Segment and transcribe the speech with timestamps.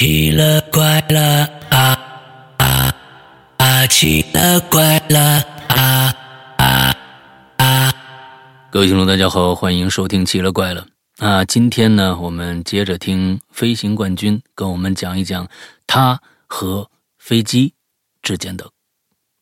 [0.00, 1.92] 奇了怪了啊
[2.56, 2.94] 啊
[3.58, 3.86] 啊！
[3.86, 5.20] 奇了怪了
[5.68, 6.10] 啊
[6.56, 6.94] 啊
[7.58, 7.92] 啊！
[8.70, 10.86] 各位听众，大家好，欢迎收听《奇了怪了》
[11.22, 11.44] 啊！
[11.44, 15.46] 今天呢，我们接着听飞行冠军跟我们讲一讲
[15.86, 17.74] 他和飞机
[18.22, 18.70] 之间的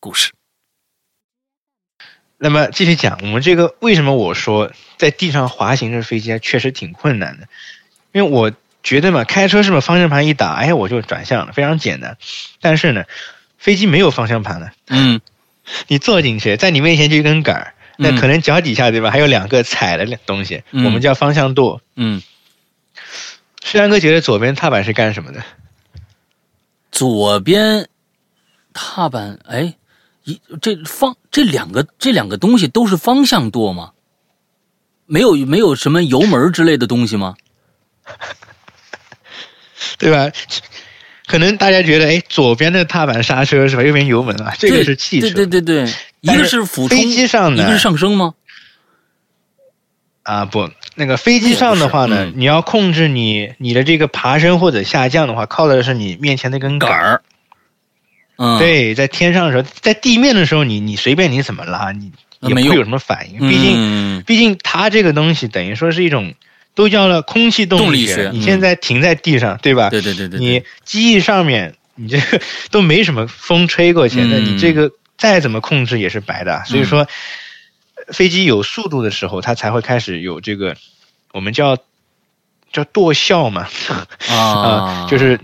[0.01, 0.33] 故事。
[2.37, 7.47] 那么继续讲，我们这个为什么我说在地上滑行的飞机还确实挺困难的？
[8.11, 8.51] 因为我。
[8.81, 12.17] 觉得嘛，开车是不是方向盘一打，哎，我就转向了，非常简单。
[12.61, 13.03] 但是呢，
[13.57, 14.71] 飞机没有方向盘的。
[14.87, 15.19] 嗯，
[15.87, 21.81] 你坐进去，在你面前就一根杆儿，那可能脚底下对吧，还有两个踩的东西，我们叫方向舵。
[21.95, 22.21] 嗯，
[23.63, 25.43] 石阳哥觉得左边踏板是干什么的？
[26.91, 27.89] 左边
[28.73, 29.75] 踏板，哎，
[30.23, 33.91] 一这方这两个这两个东西都是方向舵吗？
[35.05, 37.35] 没有没有什么油门之类的东西吗？
[39.97, 40.31] 对吧？
[41.27, 43.83] 可能大家觉得，哎，左边的踏板刹车是吧？
[43.83, 45.29] 右边油门啊，这个是汽车。
[45.29, 48.33] 对对对对，一个是俯冲，飞机上的，一个是上升吗？
[50.23, 57.21] 啊，不，那个飞机上的话呢，你要控制你你的这个爬升或者下降的话，靠的是你面前那根杆儿。
[58.37, 63.47] 嗯，对，在天上的时候，在地面的时候，你你随便你怎么拉，你也不会有什么反应。
[63.47, 66.33] 毕竟，毕竟它这个东西等于说是一种。
[66.79, 68.29] 都叫了空气动力学。
[68.31, 69.89] 你现在停在地上，对吧？
[69.89, 70.39] 对对对对。
[70.39, 72.39] 你机翼上面，你这个
[72.71, 76.63] 都没什么风吹过去，那你这个再怎么控制也是白的。
[76.63, 77.05] 所以说，
[78.13, 80.77] 飞机有速度的时候，它才会开始有这个
[81.33, 81.75] 我们叫
[82.71, 83.67] 叫舵效嘛
[84.31, 85.37] 啊，就是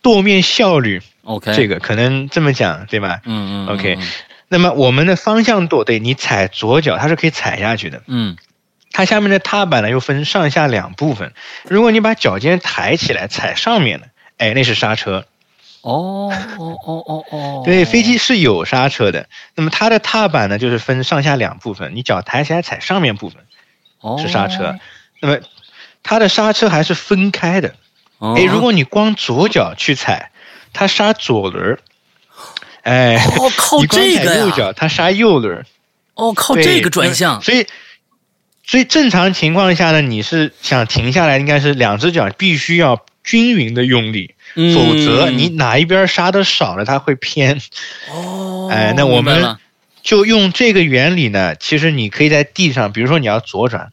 [0.00, 1.02] 舵面效率。
[1.24, 3.20] OK，这个可能这么讲，对吧？
[3.26, 3.74] 嗯嗯。
[3.74, 3.98] OK，
[4.48, 8.02] 那么我们的方向舵，对你踩左脚，它是可以踩下去的。
[8.06, 8.38] 嗯。
[8.90, 11.32] 它下面的踏板呢又分上下两部分，
[11.64, 14.08] 如果你把脚尖抬起来踩上面的，
[14.38, 15.24] 哎，那是刹车。
[15.82, 17.62] 哦哦哦哦哦。
[17.64, 19.28] 对，飞机是有刹车的。
[19.54, 23.44] 那么它的踏板呢就是分上下两部分，你脚抬起来踩上面部分，
[24.18, 24.76] 是刹车。
[25.20, 25.38] 那么
[26.02, 27.74] 它的刹车还是分开的。
[28.18, 30.32] 哎，如果你光左脚去踩，
[30.72, 31.78] 它刹左轮。
[32.82, 35.64] 哎，哦，靠这个右脚它刹右轮。
[36.14, 37.40] 哦，靠这个转向。
[37.42, 37.66] 所以。
[38.68, 44.34] 所以正常情况下呢，你是想停下来，应该是两只脚必须要均匀的用力，
[44.74, 47.62] 否则你哪一边刹的少了，它会偏。
[48.12, 49.56] 哦，哎，那我们
[50.02, 51.54] 就用这个原理呢。
[51.56, 53.90] 其实你可以在地上，比如说你要左转，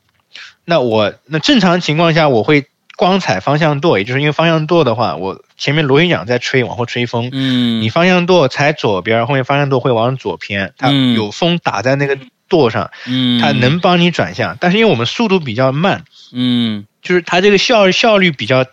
[0.66, 2.66] 那我那正常情况下我会
[2.98, 7.30] 光踩方向舵，也就是因为方向舵的话，我前面螺旋桨在吹，往后吹风。
[7.32, 12.18] 嗯，你方向舵踩左边，后面方向舵会往左偏，它有风打在那个。
[12.48, 18.66] 舵上，嗯，它能帮你转向，但是因为我们速度比较慢，嗯，就是它这个效效率比较，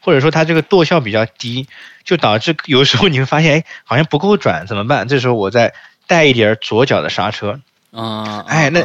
[0.00, 1.66] 或者说它这个舵效比较低，
[2.04, 5.06] 就导致有时候你会发现，哎，好像不够转，怎么办？
[5.08, 5.74] 这时候我再
[6.06, 7.60] 带一点左脚的刹车，
[7.92, 8.80] 啊，哎，那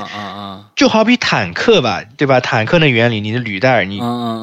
[0.76, 2.40] 就好比坦克吧，对吧？
[2.40, 4.00] 坦克的原理，你的履带，你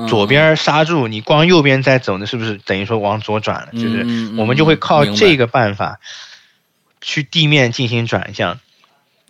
[0.09, 3.69] 左边刹住，你光右边在走，那是不是等于说往左转了？
[3.72, 4.06] 就是
[4.39, 6.00] 我们就会靠这个办法
[7.00, 8.59] 去地面进行转向。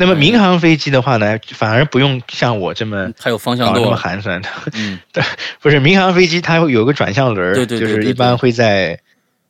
[0.01, 4.49] 那么民航飞机的话呢，反而不用像我这么它有方向舵这么寒酸的。
[4.73, 5.23] 嗯， 对，
[5.61, 8.99] 不是民航飞机它会有个转向轮，对对，就是一般会在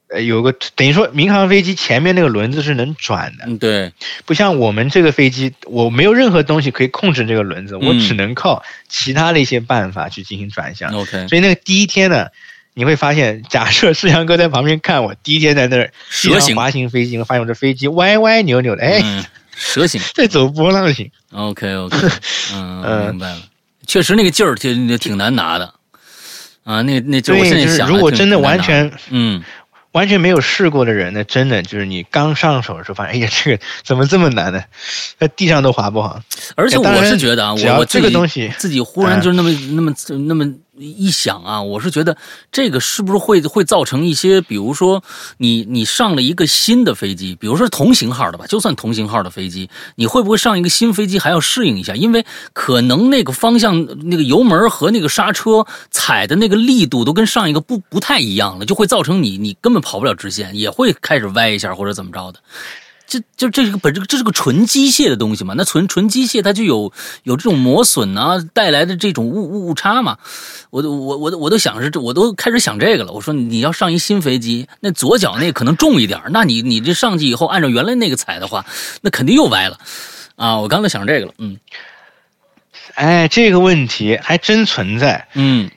[0.08, 3.44] 呃有个等于说民航飞机前面那个轮子是能转的。
[3.46, 3.92] 嗯，对，
[4.26, 10.92] 不像我们这个飞机，我没有任何东西可以控制这个轮子，我只能靠其他的一些办法去进行转向。
[10.92, 12.26] OK，所以那个第一天呢，
[12.74, 19.00] 你会发现，假设世阳哥在旁边看我第一天在那儿蛇形滑行飞机，发现我这飞机歪歪扭扭的，哎。
[19.60, 21.96] 蛇形 再走波浪形，OK OK，
[22.54, 23.38] 嗯，明白了。
[23.86, 25.72] 确实那个劲儿挺挺难拿的
[26.64, 29.42] 啊，那那就我现在想，如果真的完全嗯。
[29.92, 34.62] 完全没有试过的人呢，真的就是你刚上手的时候发现，哎呀，这个怎么这么难呢？
[35.18, 36.22] 在地上都滑不好。
[36.54, 39.92] 而且我是觉得啊，我我这个东西自己忽然就那么那么
[40.28, 40.44] 那么
[40.80, 42.16] 一想啊，我是觉得
[42.52, 45.02] 这个是不是会会造成一些，比如说
[45.38, 51.96] 你你上了一个新的飞机，比如说同型号的吧，就算同型号的飞机，你会不会上一个新飞机还要适应一下？
[51.96, 59.80] 因为可能那个方向、那个油门和那个刹车踩的那个力度都跟上一个不不太一样了，就会造成你你根本。
[59.80, 62.38] 跑不了直线，也会开始歪一下或者怎么着的，
[63.10, 65.52] 这就这是个本这这是个纯机械的东西嘛？
[65.56, 66.92] 那纯纯机械它就有
[67.24, 70.16] 有这种磨损啊带来的这种误误误差嘛？
[70.70, 73.12] 我都我我我都想是，我都开始想这个了。
[73.12, 78.64] 我说你要上一新飞机，那左脚那可能重一点，那你你这上去以后按照原来那个踩的话，
[79.00, 79.76] 那肯定又歪了
[80.36, 80.58] 啊！
[80.60, 81.58] 我刚才想这个了，嗯，
[82.94, 85.68] 哎，这个问题还真存在，嗯，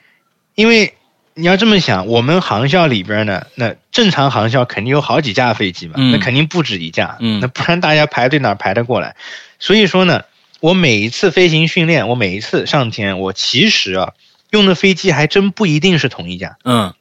[0.54, 0.96] 因为。
[1.36, 9.16] 你要这么想，我们航校里边呢，那正常航校肯定有好几架飞机嘛，那肯定不止一架，那不然大家排队哪排得过来？
[9.60, 10.24] 所以说呢，
[10.60, 14.14] 我每一次飞行训练，我每一次上天，我其实啊
[14.52, 16.58] 用的飞机还真不一定是同一架。
[16.64, 16.94] 嗯，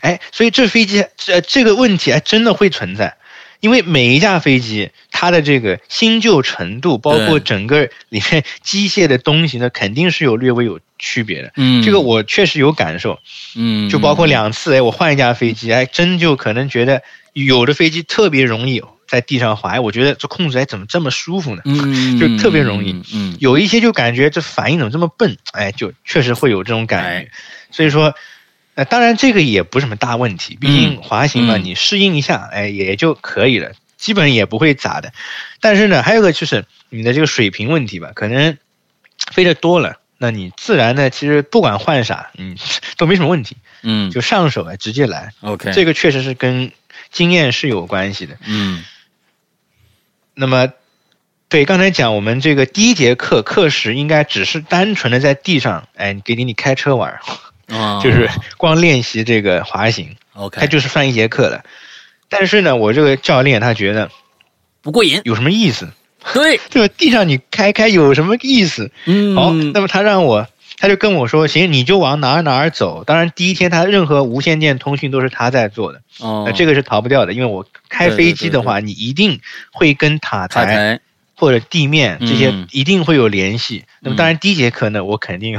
[0.00, 3.16] 哎，所以这飞机这这个问题还真的会存在。
[3.62, 11.52] 因为每一架飞机，它的这个新旧程度，包括整个里面机械的东西呢，肯定是有略微有区别的。
[11.56, 13.20] 嗯，这个我确实有感受。
[13.54, 17.02] 嗯，就包括两次，哎，我换一架飞机，还，真就可能觉得
[17.34, 21.62] 有的飞机特别容易在地上滑，我觉得这控制哎怎么这么舒服呢？
[21.64, 23.00] 嗯， 就特别容易。
[23.14, 25.38] 嗯，有一些就感觉这反应怎么这么笨？
[25.52, 27.30] 哎，就确实会有这种感觉。
[27.70, 28.12] 所以说。
[28.74, 35.12] 呃，当然这个也不是什么大问题，毕竟滑行嘛，你适应一下，哎，也就可以了，基本也不会咋的。
[35.60, 38.56] 但是呢，还有个就是你的这个水平问题吧，可能
[39.30, 42.56] 飞得多了，那你自然呢，其实不管换啥，嗯，
[42.96, 45.32] 都没什么问题，嗯，就上手啊，直接来。
[45.42, 46.72] OK，这个确实是跟
[47.10, 48.82] 经验是有关系的，嗯。
[50.34, 50.72] 那么，
[51.50, 57.20] 对刚才讲，我们这个第一节课课时应该只是单纯的在地上，哎，给你你开车玩。
[58.02, 61.64] 就是光练习这个滑行，OK，他就是算一节课的。
[62.28, 64.10] 但是呢，我这个教练他觉得
[64.80, 65.88] 不过瘾，有什么意思？
[66.32, 66.94] 对， 对吧？
[66.96, 68.90] 地上你开开有什么意思？
[69.06, 70.46] 嗯，好，那么他让我，
[70.78, 73.04] 他就跟我说，行，你就往哪儿哪儿走。
[73.04, 79.40] 当然，第一天他任何无线电通讯都是他在做的，哦，那这个是逃不掉的，因为我开飞机的话，你一定
[79.72, 81.00] 会跟塔台
[81.34, 83.84] 或者地面这些一定会有联系。
[84.00, 85.58] 那么当然，第一节课呢，我肯定。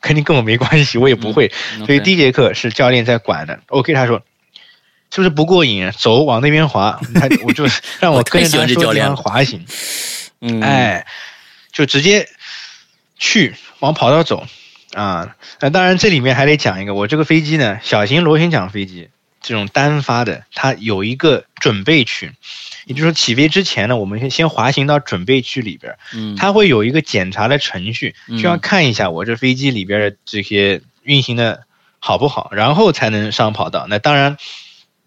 [0.00, 1.50] 肯定跟我没关系，我也不会。
[1.86, 3.60] 所以第一节课是教练在管的。
[3.68, 4.22] OK，他说
[5.10, 5.90] 是不是不过瘾？
[5.92, 7.00] 走，往那边滑。
[7.14, 7.66] 他我就
[8.00, 9.64] 让我跟着他说地方滑行。
[10.40, 11.06] 嗯，哎，
[11.72, 12.28] 就直接
[13.18, 14.46] 去往跑道走
[14.92, 15.34] 啊。
[15.60, 19.08] 那当然，这里面还得讲一个，我这个飞机呢，小型螺旋桨飞机
[19.40, 22.32] 这种单发的，它有一个准备区。
[22.86, 31.64] 也就是说，起飞之前呢，我们先先滑行到准备区里边，嗯，它会有一个检查的程序，需要看一下我这飞机里边的这些运行的
[31.98, 33.88] 好不好，然后才能上跑道。
[33.90, 34.36] 那当然，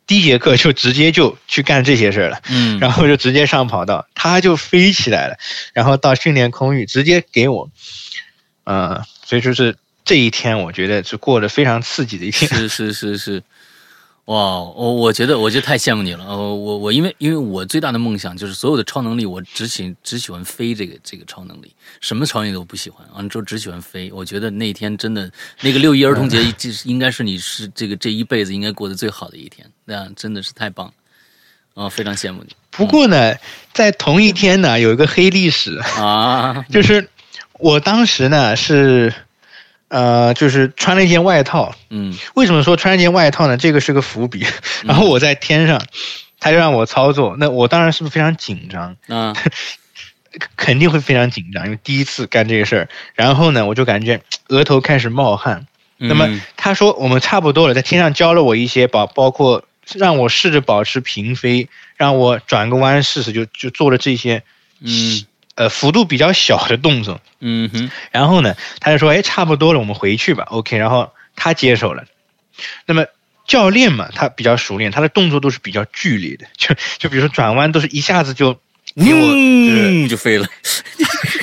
[0.06, 5.38] 第一节课就直接就去干这些事儿了，嗯，然后就直接上跑道，它就飞起来了，
[5.72, 7.72] 然后到训练空域直接给我，
[8.66, 13.44] 嗯，所以说是这一天，我觉得是过得非常刺激的一天，是是是是。
[14.30, 16.24] 哇，我我觉得我就太羡慕你了。
[16.24, 24.12] 呃，我我因为因为我最大的梦想就是所有的超能力，我只喜只喜欢飞这个这个超能力，什么超能力都不喜欢，完了之后只喜欢飞。
[24.14, 25.32] 我觉得那天真的
[25.62, 30.94] 那个六一儿童节，就是应该是你是这个这一辈子应该过得最好的一天，那样真的是太棒
[31.74, 32.56] 了，啊，非常羡慕你。
[32.70, 33.34] 不过呢，
[33.74, 37.10] 在同一天呢，有一个黑历史啊， 就是
[37.54, 39.12] 我当时呢是。
[39.90, 41.76] 呃，就是穿了一件外套。
[41.90, 43.58] 嗯，为什么说穿一件外套呢？
[43.58, 44.46] 这个是个伏笔。
[44.84, 45.82] 然后我在天上，
[46.40, 48.96] 他就让我操作，那我当然是不是非常紧张？
[49.08, 49.36] 啊，
[50.56, 52.88] 肯定会非常紧张，因为第一次干这个事儿。
[53.16, 55.66] 然后呢，我就感觉额头开始冒汗。
[55.98, 59.66] 那么他说我们差不多了，在天上教了我一些，包包括
[59.96, 64.44] 让我试着保持平飞，让我转个弯试试，就就做了这些。
[64.82, 65.26] 嗯。
[65.60, 72.06] 呃，幅度比较小的动作，嗯哼，然后呢，他就说，哎，差不多了，我们回去吧，OK，然后他接手了。
[72.86, 73.06] 那么
[73.46, 78.54] 教练嘛，他比较熟练，他的动作都是比较剧烈的，就就比如说转弯都是一下子就
[78.96, 80.48] 给我嗯就飞了，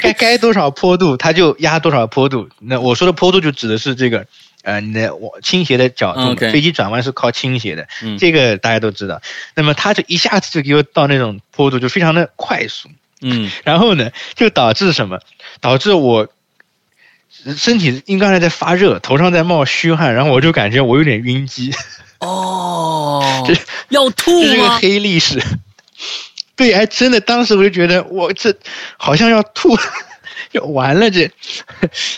[0.00, 2.48] 该该多少坡度他就压多少坡度。
[2.58, 4.26] 那我说的坡度就指的是这个，
[4.62, 7.86] 呃，你的我倾斜的角度，飞机转弯是靠倾斜的，
[8.18, 9.20] 这个大家都知道。
[9.54, 12.88] 那么他就一下子就给我到那种坡度，就非常的快速。
[13.28, 15.18] 嗯， 然后呢，就导致什么？
[15.60, 16.28] 导致我
[17.56, 21.74] 身体因刚才在发热，头上在冒虚汗，然后我就感觉我有点晕机。
[22.20, 23.54] 哦，这
[23.88, 25.42] 要吐这是个黑历史。
[26.54, 28.54] 对，还真的，当时我就觉得我这
[28.96, 29.76] 好像要吐，
[30.52, 31.30] 要完了这。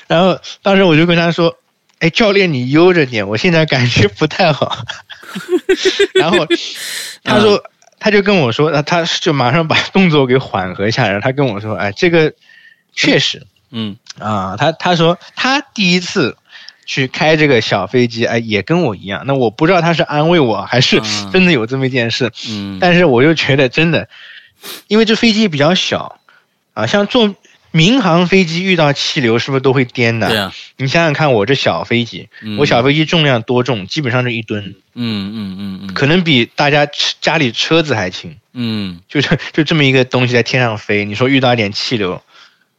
[0.06, 1.56] 然后当时我就跟他说
[2.00, 4.84] ：“哎，教练，你悠着点，我现在感觉不太好。”
[6.14, 6.46] 然后
[7.24, 7.64] 他说。
[8.00, 11.21] 他就跟我说，那他就马上把 动作给缓和下来。
[11.21, 12.33] 他跟我说，哎，这个
[12.95, 16.37] 确实，嗯啊，他他说他第一次
[16.87, 19.25] 去开这个小飞机，哎，也跟我一样。
[19.26, 21.00] 那我不知道他是安慰我还是
[21.33, 22.31] 真的有这么一件事。
[22.49, 24.09] 嗯，但是我又觉得真的，
[24.87, 26.21] 因为这飞机比较小
[26.75, 27.35] 啊，像坐。
[27.70, 30.28] 民航飞机遇到气流是不是都会颠的？
[30.28, 33.87] 对啊，你想想看，我这小飞机，我小飞机重量多重？
[33.87, 34.75] 基本上是一吨。
[34.94, 36.88] 嗯嗯嗯嗯，可能比大家
[37.20, 38.37] 家里车子还轻。
[38.52, 42.22] 嗯，就是就这么一个东西在天上飞，你说遇到一点气流，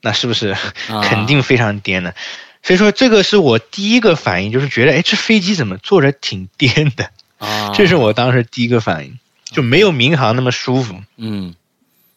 [0.02, 0.56] 那是不是
[1.04, 2.14] 肯定非常颠呢？
[2.62, 7.72] 所以说这个是我第一个反应，就是觉得，哎，这飞机怎么坐着挺颠的啊？
[7.74, 11.02] 这是我当时第一个反应，就没有民航那么舒服。
[11.16, 11.56] 嗯，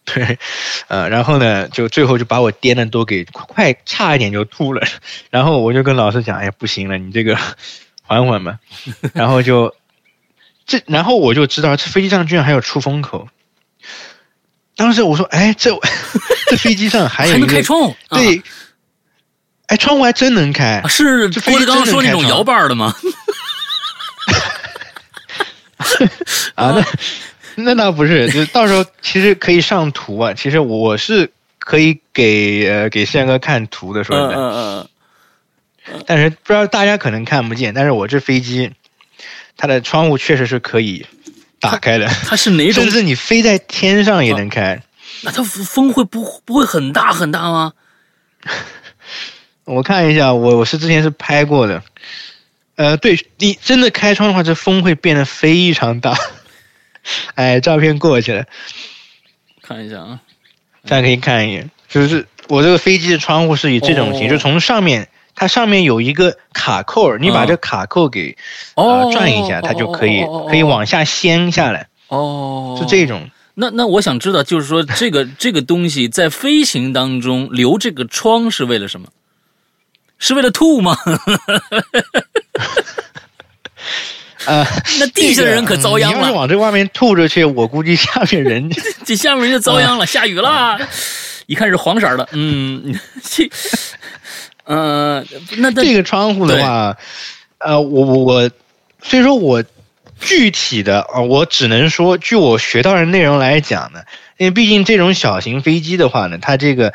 [0.05, 0.39] 对，
[0.89, 4.87] 呃，然后呢，就最后就把我颠的都给快差一点就吐了，
[5.31, 7.39] 然后我就跟老师讲，哎，不行了，你这个
[8.03, 8.59] 缓缓吧，
[9.15, 9.75] 然后就
[10.67, 13.29] 这，然后我就知道这飞机上居然还有出风口。
[14.77, 15.71] 当时我说，哎，这
[16.49, 18.43] 这飞机上还有一个开窗，对。
[19.69, 22.95] 哎，窗户还真能开，是郭德纲说那种摇把的吗？
[26.55, 26.85] 啊，那
[27.57, 30.33] 那倒不是，就到时候其实可以上图啊。
[30.35, 34.35] 其实我是可以给呃给宪哥看图的，说的。
[34.35, 34.89] 嗯嗯嗯。
[36.07, 38.71] 但是不知道大家可能看不见，但是我这飞机
[39.57, 41.05] 它的窗户确实是可以
[41.61, 42.07] 打开的。
[42.27, 42.85] 它是哪 种？
[42.85, 44.81] 甚至你飞在天上也能开。
[45.23, 47.73] 那它风会不不会很大很大吗？
[49.65, 51.83] 我看一下，我我是之前是拍过的，
[52.77, 56.17] 呃，对你真的开窗的话，这风会变得非常大。
[57.35, 58.45] 哎，照片过去了，
[59.63, 60.21] 看一下啊，
[60.89, 68.37] 大家可以看一眼，就是我这个飞机的窗户是以这种形，就从上面，它上面有一个卡扣，你把这卡扣给
[68.75, 71.89] 呃转一下，它就可以可以往下掀下来。
[72.09, 73.31] 哦，是这种。
[73.55, 79.09] 那那我想知道，就是说这个这个东西在飞行当中留这个窗是为了什么？
[80.19, 80.97] 是为了吐吗？
[84.47, 84.67] 呃，
[85.01, 86.17] 那地下人可遭殃了。
[86.17, 88.71] 你要是往这外面吐出去，我估计下面人
[89.05, 90.07] 这下面人就遭殃了。
[90.07, 90.79] 下雨了，
[91.47, 92.29] 一看是黄色的。
[92.33, 93.51] 嗯，这，
[94.65, 95.25] 呃，
[95.59, 96.97] 那这个窗户的话，
[97.59, 98.51] 呃，我我我，
[99.03, 99.63] 所以说我
[100.21, 104.01] 具体的啊，我只能说，据我学到的内容来讲呢，
[104.39, 106.93] 因为毕竟这种小型飞机的话呢，它这个。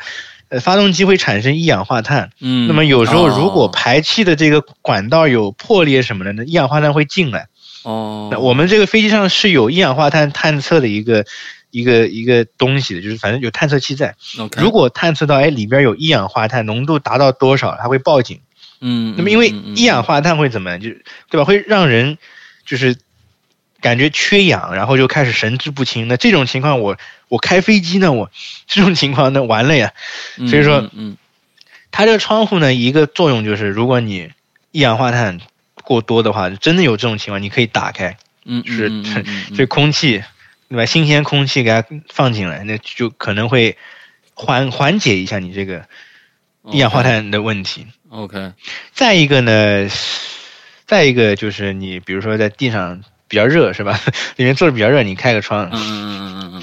[0.48, 7.48] 呃，发动机会产生一氧化碳，嗯，那么有时候如果排气的这个管道有破裂什么的，那一氧化碳会进来。
[7.82, 11.24] 哦，那我们这个飞机上是有一氧化碳探测的一个
[11.70, 14.14] 一个一个东西的，就是反正有探测器在。
[14.56, 18.40] 如果探测到哎里边有一氧化碳浓度达到多少，它会报警。
[18.80, 20.88] 嗯，那么因为一氧化碳会怎么样，就
[21.30, 21.44] 对吧？
[21.44, 22.16] 会让人
[22.66, 22.96] 就是。
[23.80, 26.08] 感觉缺氧，然后就开始神志不清。
[26.08, 26.96] 那这种情况，我
[27.28, 28.30] 我开飞机呢，我
[28.66, 29.92] 这种情况那完了呀。
[30.48, 31.16] 所以说，嗯，
[31.92, 34.32] 它这个窗户呢，一个作用就是，如果你
[34.72, 35.38] 一氧化碳
[35.84, 38.90] 过多的话，真的有这种情况，你可以打开，嗯，是
[39.56, 40.24] 这空气，
[40.68, 40.84] 对吧？
[40.84, 43.76] 新鲜空气给它放进来，那就可能会
[44.34, 45.86] 缓缓解一下你这个
[46.72, 47.86] 一氧化碳的问题。
[48.08, 48.52] OK。
[48.92, 49.88] 再一个呢，
[50.84, 53.04] 再一个就是你比如说在地上。
[53.28, 54.00] 比较热是吧？
[54.36, 56.62] 里面坐着比较热，你开个窗，嗯嗯嗯嗯嗯嗯，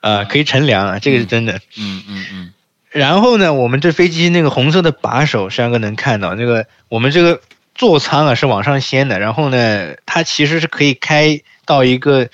[0.00, 1.60] 呃，可以乘凉啊，这个是真的。
[1.76, 2.52] 嗯嗯嗯。
[2.90, 7.40] 然后呢，我们这飞机那个红色的把手，山哥能看到那个我们这个
[7.74, 12.28] 座舱啊是往上掀的，然后呢，它其实是可以开到一个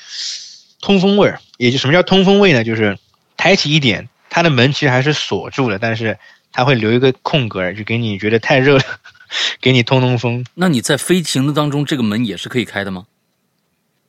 [0.81, 2.65] 通风位儿，也就什么叫通风位呢？
[2.65, 2.97] 就是
[3.37, 6.19] 抬起一点，它的门其实还是锁住了，但是
[6.53, 8.85] 它会留一个空格，就给你觉得太热了，
[9.61, 10.43] 给你通通风。
[10.55, 13.05] 那你在飞行的当中，这个门也是可以开的吗？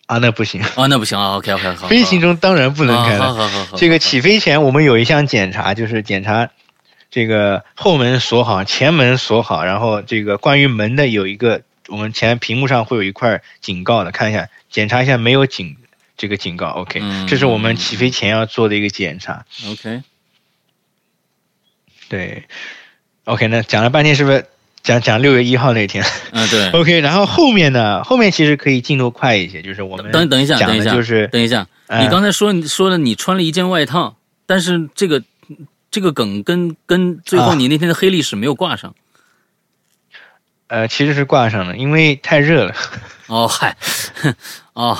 [0.07, 1.87] 啊，那不行啊，那不行啊，OK OK， 好。
[1.87, 3.25] 飞行中当然不能开了。
[3.25, 3.77] 好好好好。
[3.77, 6.49] 这个起飞前我们有一项检查，就是检查
[7.11, 15.75] 这个后门锁好，前门锁好，然后这个关于门的有一个，我们前屏幕上会有一块警告的，看一下，检查一下没有警
[16.15, 20.01] 这个警告，OK，这是我们起飞前要做的一个检查，OK。
[22.09, 22.45] 对
[23.25, 24.45] ，OK，那讲了半天是不是？
[24.87, 26.01] 讲讲六月一号那天，
[26.31, 31.67] 嗯对， OK，然后后面呢，后面其实可以进度快一些，就是我们等等一下，等一下，就是等一下，
[31.99, 34.15] 你刚才说你说了你穿了一件外套，
[34.45, 35.21] 但是这个
[35.91, 38.95] 这个梗跟跟最后你那天的黑历史没有挂上，
[40.67, 42.73] 呃，其实是挂上了，因为太热了。
[43.27, 43.75] 哦嗨，
[44.71, 44.97] 哦，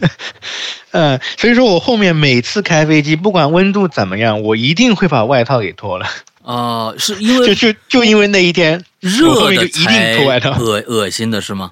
[0.92, 6.06] 嗯，所以说我后面每次开飞机，不管温度怎么样，我一定会把外套给脱了。
[6.50, 10.16] 啊，是因为就就就因为那一天热的才
[10.58, 11.70] 恶恶心的是吗？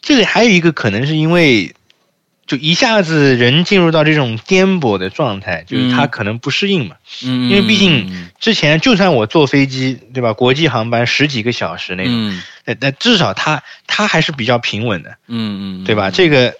[0.00, 1.74] 这里还有一个可能是因为，
[2.46, 6.94] 就一下子人进入到这种颠簸的状态，就是他可能不适应嘛。
[7.24, 10.32] 嗯，因为毕竟之前就算我坐飞机，对吧？
[10.32, 15.16] 国际航班十几个小时那种，那那至少他他还是比较平稳的。
[15.26, 16.12] 嗯嗯，对吧？
[16.12, 16.54] 这个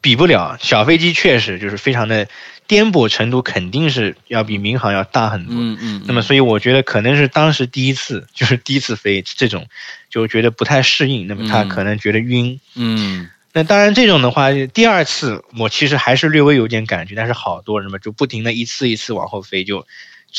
[0.00, 2.26] 比不了小飞机，确实就是非常的。
[2.70, 6.02] 颠簸程度肯定是要比民航要大很多，嗯嗯。
[6.06, 9.66] 那么，所以我觉得可能是当时第一次，就是第一次飞这种，
[10.08, 11.26] 就觉得不太适应。
[11.26, 13.28] 那么他可能觉得晕，嗯。
[13.52, 19.84] 那当然，这种的话，第二次我其实还是略微有点感觉，但是好多人嘛就不停的一次一次往后飞，就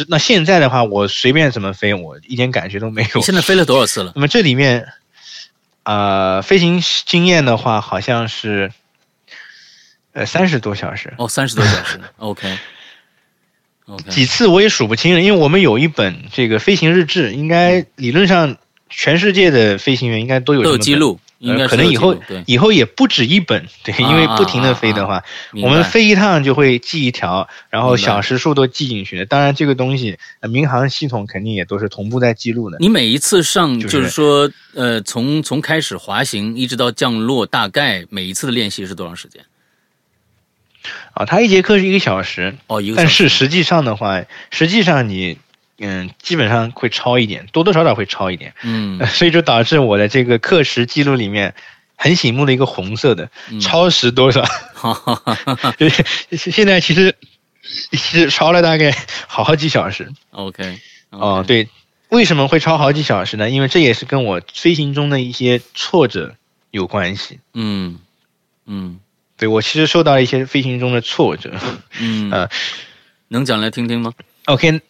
[0.07, 3.09] 那现在的话，我随便怎么飞，我一点感觉都没有。
[3.15, 4.13] 你现在飞了多少次了？
[4.15, 4.87] 那么这里面，
[5.83, 8.71] 呃，飞行经验的话，好像是，
[10.13, 11.13] 呃，三十多小时。
[11.17, 11.99] 哦，三十多小时。
[12.17, 12.57] OK。
[14.09, 18.55] 几次我也数不清了，因为我们有一本这个飞行日志，应该理论上
[18.89, 21.19] 全世界的飞行员应该都有都有记录。
[21.39, 22.15] 应该可能以后
[22.45, 25.23] 以后也不止一本，对， 因为不停的飞的话，
[25.63, 29.25] 我们飞一趟就会记一条，然后小时数都记进去。
[29.25, 32.77] 当然，这个东西民航系统肯定也都是同步在记录的。
[32.79, 39.43] 你每一次上就是说，呃，从从开始滑行一直到降落，大概每一次的练习是多长时间？
[41.13, 45.37] 啊，他一节课是一个小时哦，一个，但是实际上的话，实际上你。
[45.83, 48.53] 嗯，基本上会超一点，多多少少会超一点。
[48.61, 51.55] 嗯， 所以就导致我的这个课时记录里面
[51.95, 54.45] 很醒目的一个红色的超时多少？
[55.79, 56.05] 就是
[56.51, 57.15] 现在其实
[57.93, 58.95] 是超了大概
[59.25, 60.11] 好几小时。
[60.29, 60.77] OK，
[61.09, 61.67] 哦，对，
[62.09, 63.49] 为什么会超好几小时呢？
[63.49, 66.35] 因为这也是跟我飞行中的一些挫折
[66.69, 67.39] 有关系。
[67.55, 67.97] 嗯
[68.67, 68.99] 嗯，
[69.41, 71.51] 对我其实受到了一些飞行中的挫折。
[71.99, 72.47] 嗯 呃，
[73.27, 74.13] 能讲来听听吗
[74.45, 74.81] ？OK。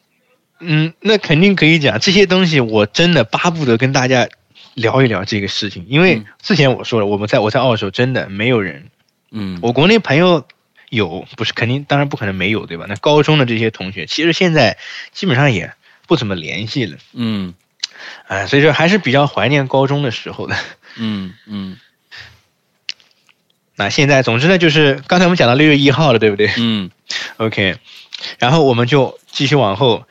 [0.60, 4.28] 嗯，那肯定可以讲这些东西，我真的巴不得跟大家
[4.74, 8.90] 聊一聊这个事情，因为之前我说了，我们在我在澳洲真的没有人，
[9.32, 10.46] 嗯，我国内朋友
[10.90, 12.88] 有，不是肯定，当然不可能没有，对吧？
[12.90, 14.78] 那高中的这些同学，其实现在
[15.14, 15.74] 基本上也
[16.08, 17.54] 不怎么联系了，嗯，
[18.28, 20.58] 哎，所以说还是比较怀念高中的时候的，
[20.98, 21.78] 嗯嗯。
[23.82, 26.52] 那现在，总之呢，就是刚才我们讲到六月一号了，对不对？
[26.58, 26.92] 嗯
[27.38, 27.78] ，OK，
[28.38, 30.06] 然后我们就继续往后。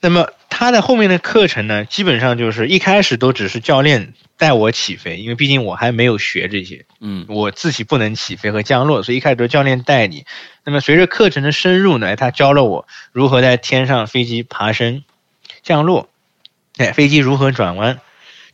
[0.00, 10.26] 那么他的后面的课程呢，基本上就是一开始都只是教练带我起飞，因为毕竟我还没有学这些，嗯，我自己不能起飞和降落，所以一开始都教练带你。
[10.64, 15.04] 那么随着课程的深入呢，他教了我如何在天上飞机爬升、
[15.62, 16.08] 降落，
[16.78, 18.00] 哎，飞机如何转弯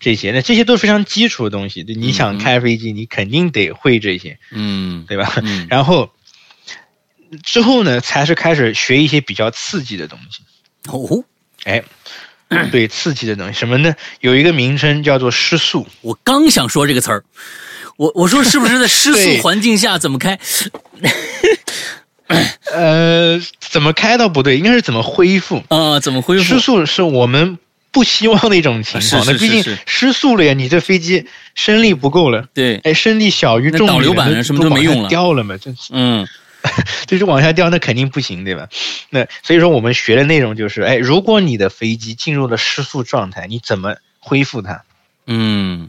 [0.00, 1.84] 这些，那这些都是非常基础的东西。
[1.86, 5.32] 你想开飞机，你肯定得会这些，嗯，对吧？
[5.68, 6.10] 然后
[7.44, 10.42] 之后呢，才是开始学一些比较刺激的东西。
[10.88, 11.22] 哦。
[11.64, 11.84] 哎，
[12.72, 13.94] 对，刺激的东西什么呢？
[14.20, 15.86] 有一个名称叫做失速。
[16.00, 17.22] 我刚想说这个词儿，
[17.96, 20.38] 我我说是不是在失速环境下怎么开？
[22.72, 26.00] 呃，怎么开倒不对，应该是怎么恢复啊？
[26.00, 26.44] 怎么恢复？
[26.44, 27.58] 失速是我们
[27.90, 29.24] 不希望的一种情况。
[29.26, 32.48] 那毕竟失速了呀，你这飞机升力不够了。
[32.54, 35.90] 对，哎，升力小于重力，导流板什么都没用了，掉了嘛，真是。
[35.92, 36.26] 嗯。
[37.06, 38.68] 就是往下掉，那肯定不行，对吧？
[39.08, 44.82] 那所以说，我们学的内容就是，哎，如果你的飞机进入了失速状态，你怎么恢复它？
[45.26, 45.88] 嗯，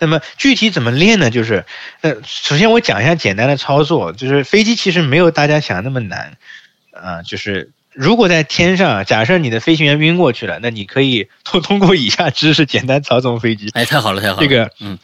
[0.00, 1.30] 那么具体怎么练呢？
[1.30, 1.64] 就是，
[2.00, 6.36] 呃，首先我讲一下简单的操作，就是飞机其实没有大家想那么难，
[6.90, 13.68] 啊，就是如果在天上，假设你的飞行员晕过去了，那你可以通通过以下知识简单操纵飞机。
[13.74, 14.98] 哎，太好了，太好了，这个，嗯。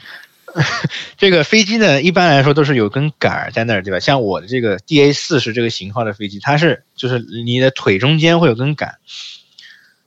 [1.18, 4.00] 这个飞机呢，一般来说都是有根杆儿在那儿，对吧？
[4.00, 8.96] 像我的这个 DA 四十这个型号的飞机，它是就是你的腿中间会有根杆，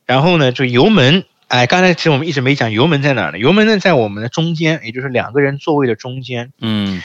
[0.07, 3.37] 然后呢，就油门，哎，刚才其实我们一直没讲油门在哪儿呢？
[3.37, 6.51] 油门呢在我们的中间，也就是两个人座位的中间。
[6.59, 7.01] 嗯，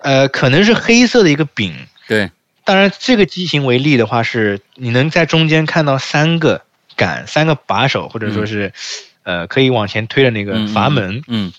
[0.00, 1.72] 呃，可能是黑色的一个柄。
[2.08, 2.30] 对，
[2.66, 6.60] 当然这个机型为例的话，是你能在中间看到三个
[6.96, 8.74] 杆、三个把手，或者说是
[9.22, 11.22] 呃可以往前推的那个阀门。
[11.28, 11.50] 嗯。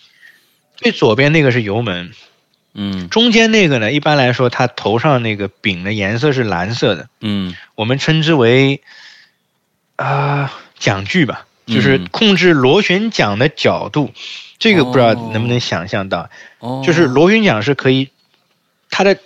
[0.80, 2.12] 最左边那个是油门，
[2.76, 8.84] 嗯，中间那个呢，一般来说它头上那个柄的颜色是蓝色的，嗯，我们称之为
[9.96, 14.14] 啊桨距吧，就是控制螺旋桨的角度，
[14.60, 18.12] 这个不知道能不能想象到，哦，就是螺旋桨是可以，
[18.92, 19.18] 它的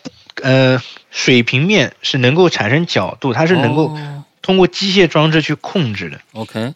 [0.41, 3.97] 呃水平面是能够产生角度，它是能够
[4.41, 6.73] 通过机械装置去控制的，OK，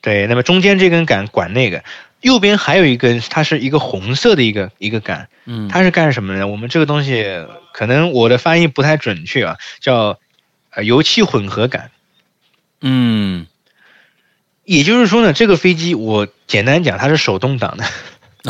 [0.00, 1.82] 对，那么中间这根杆管那个。
[2.20, 6.46] 右边还有一根，它是一个红色的一个一个杆，嗯，它是干什么呢？
[6.46, 7.26] 我们这个东西
[7.72, 10.20] 可能我的翻译不太准确啊，叫
[10.70, 11.90] 呃油气混合杆，
[12.80, 13.48] 嗯，
[14.64, 17.84] 也就是说呢，这个飞机我简单讲它是手动挡的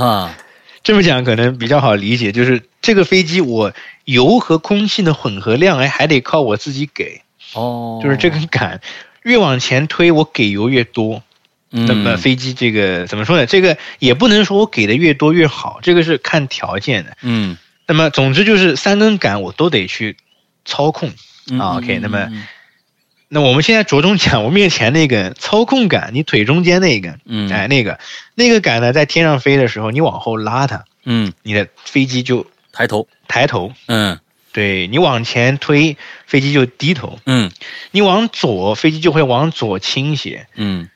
[0.04, 0.36] 啊，
[0.82, 3.72] 这么讲可能比较好理解，就是这个飞机我
[4.04, 7.22] 油和空气的混合量哎还得靠我自己给，
[7.54, 8.80] 哦，就是这根杆
[9.22, 11.22] 越往前推，我给油越多。
[11.74, 13.46] 那么飞机这个怎么说呢？
[13.46, 17.16] 这个也不能说我给的越多越好，这个是看条件的。
[17.22, 20.18] 嗯，那么总之就是三根杆我都得去
[20.66, 21.08] 操控
[21.58, 21.78] 啊。
[21.78, 22.28] OK，那么
[23.34, 27.98] 那我们现在着重讲 我面前那根操控杆，你腿中间那一根，嗯，哎，那个
[28.34, 34.18] 那个杆呢，在天上飞的时候，你往后拉它，嗯，你的飞机就抬头抬头，嗯，
[34.52, 37.18] 对你往前推，飞机就低头。
[37.24, 37.50] 嗯，
[37.90, 40.46] 你往左，飞机就会往左倾斜。
[40.54, 40.90] 嗯，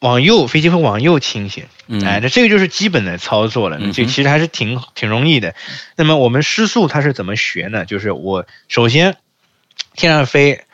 [0.00, 1.68] 往右，飞机会往右倾斜。
[1.86, 3.80] 嗯，哎，那这个就是基本的操作了。
[3.94, 5.54] 这其实还是挺挺容易的。
[5.96, 7.86] 那么我们失速它是怎么学呢？
[7.86, 9.16] 就是我首先
[9.94, 10.64] 天上飞，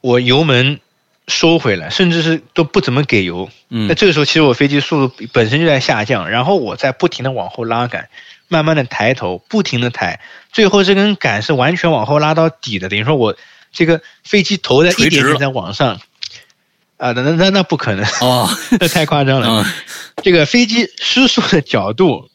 [0.00, 0.80] 我油门
[1.28, 3.48] 收回来，甚至是都不怎么给油。
[3.68, 8.08] 嗯，那这个时候其实我飞机速度本身就在下降，然后我在不停的往后拉杆。
[8.52, 10.18] 慢慢的抬头，不停的抬，
[10.50, 12.88] 最后这根杆是完全往后拉到底的。
[12.88, 13.36] 等于说我
[13.70, 16.00] 这个飞机头在一点点在往上，
[16.96, 19.64] 啊，那那那那不可能哦，那太夸张了。
[20.24, 22.28] 这个飞机失速的角度，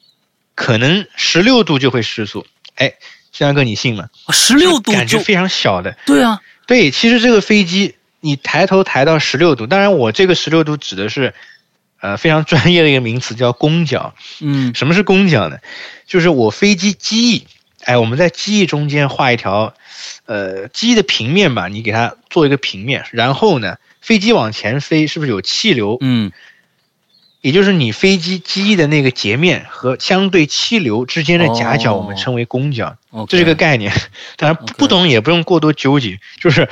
[0.55, 2.47] 可能十六度就会失速。
[2.75, 2.93] 哎，
[3.33, 4.07] 山哥，你信吗？
[4.29, 5.97] 十六度感觉非常小的。
[6.05, 11.33] 对啊，对，其实这个飞机你抬头抬到十六度，当然我这个十六度指的是。
[12.01, 14.13] 呃，非常专业的一个名词叫弓角。
[14.39, 15.57] 嗯，什么是弓角呢？
[16.05, 17.47] 就是我飞机机翼，
[17.83, 19.73] 哎，我们在机翼中间画一条，
[20.25, 25.97] 呃，机翼的平面吧，你给它做一个平面，然后呢，飞机往前飞，是不是有气流？
[26.01, 26.31] 嗯，
[27.45, 32.97] 也就是你飞机机翼的那个截面和相对气流之间的夹角，我们称为弓角。
[33.11, 33.93] 哦，这是个概念，
[34.35, 36.67] 当然不懂也不用过多纠结，就是。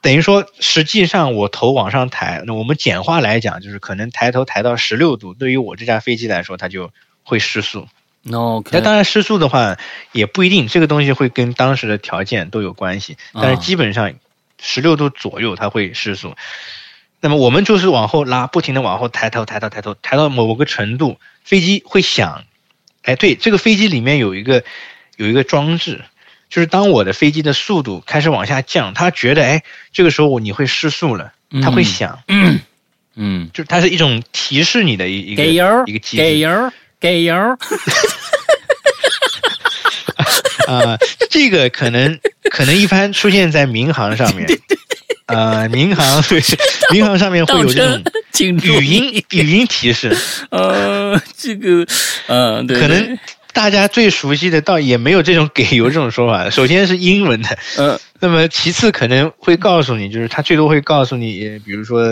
[0.00, 6.92] 等于说，实际上我头往上抬，那我们简化来讲，就是可能抬头抬到十六度，对于我这架飞机来说，它就
[7.24, 7.88] 会失速。
[8.70, 9.76] 那当然失速的话
[10.12, 13.16] 也不一定，这个东西会跟当时的条件都有关系。
[13.34, 14.14] 但是基本上
[14.62, 16.34] 十六度左右它会失速。
[17.20, 22.44] 那么我们就是往后拉，不停的往后抬头抬头抬头抬到某个程度，飞机会响。
[23.02, 24.64] 哎，对，这个飞机里面有一个
[25.16, 26.02] 有一个装置。
[26.50, 32.20] 就是当我的飞机的速度开始往下降，它觉得哎，这个时候我你会失速了，它会响，
[33.16, 37.34] 嗯，就是它是一种提示你的一一个给油一个机制，给油给油，
[40.68, 40.96] 啊，
[41.28, 42.18] 这个可能
[42.50, 44.46] 可能一般出现在民航上面，
[45.28, 46.42] 呃，民航 对
[46.92, 48.02] 民航上面会有这种
[48.62, 50.16] 语音语音提示，
[50.50, 51.86] 呃，这个
[52.26, 53.18] 呃，可能。
[53.50, 56.48] 大家最熟悉的倒也没有这种给油这种说法。
[56.48, 62.04] 首先是英文的，嗯，那么其次可能会告诉你，就是他最多会告诉你，比如说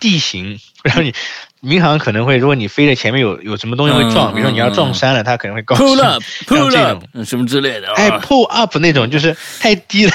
[0.00, 1.12] 地形，然后你
[1.60, 6.18] 民航可能会，如果你飞的前面有有什么东西会撞，比如说你要撞山了，他可能会告诉你像
[6.48, 7.92] 这种什么之类的。
[7.94, 10.12] 哎，pull up 那种就是太低了，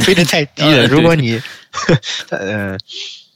[0.00, 0.84] 飞得太低了。
[0.88, 1.40] 如果你，
[2.30, 2.76] 呃，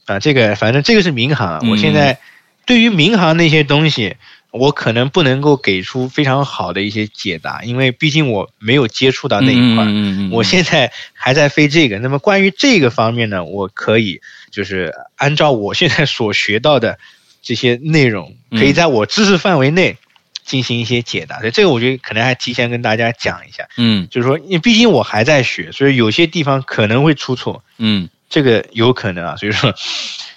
[0.05, 1.59] 啊，这个反正这个是民航。
[1.69, 2.19] 我现在
[2.65, 4.15] 对于民航那些东西。
[4.53, 9.83] 我可能不能够给出非常好的一些解答，因为毕竟我没有接触到那一块。
[10.31, 11.97] 我现在还在飞这个。
[11.97, 16.99] 那么关于这个方面呢，我可以就是按照我现在所学到的
[17.41, 19.97] 这些内容，可以在我知识范围内
[20.45, 21.39] 进行一些解答。
[21.39, 23.67] 所以这个我觉得可能还提前跟大家讲一下。
[23.77, 27.63] 嗯，就是说，因为毕竟我还在学，所以有些地方可能会出错。
[27.79, 29.35] 嗯，这个有可能啊。
[29.37, 29.71] 所以说，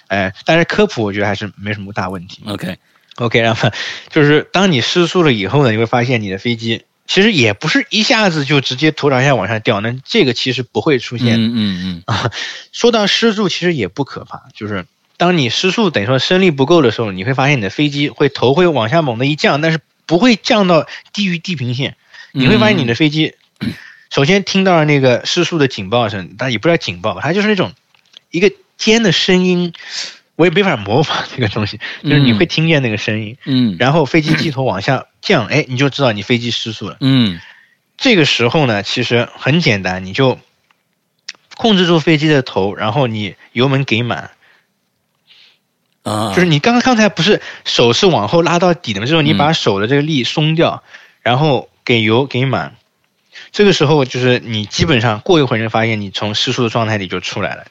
[0.07, 2.43] 哎，但是科普我觉得还是没什么大问题。
[2.45, 2.77] OK。
[3.15, 3.71] OK，然后
[4.11, 11.33] 就是当你失速了以后呢，你会发现你的飞机其实也不是一下子就直接头朝下往下掉，那这个其实不会出现。
[11.33, 12.03] 嗯嗯嗯。
[12.05, 12.31] 啊，
[12.71, 14.85] 说到失速，其实也不可怕，就是
[15.17, 21.95] 当你失速等于说升力不够的时候，你会发现你的飞机会头会往下猛的一降，但是不会降到低于地平线。
[22.33, 23.33] 你会发现你的飞机
[24.11, 27.73] 首先听到了那个失速的警报声，但也不知道警报，它就是那种
[28.31, 29.73] 一个尖的声音。
[30.35, 37.41] 我也没法模仿这个东西，就是你会听见那个声音，嗯，然后飞机机头往下降，哎，你就知道你飞机失速了，嗯，
[37.97, 40.37] 这个时候呢，其实很简单，你就
[41.55, 44.29] 控制住飞机的头，然后你油门给满，
[46.03, 49.07] 啊，就是你刚刚才不是手是往后拉到底的吗？
[49.07, 50.83] 就是你把手的这个力松掉，
[51.23, 52.75] 然后给油给满，
[53.51, 57.65] 这个时候就是你基本上过一会儿就发现你从失速的状态里就出来了，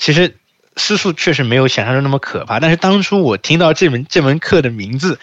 [0.00, 0.34] 其实。
[0.76, 5.18] 失速确实没有想象中那么可怕，但是当初我听到这门这门课的名字，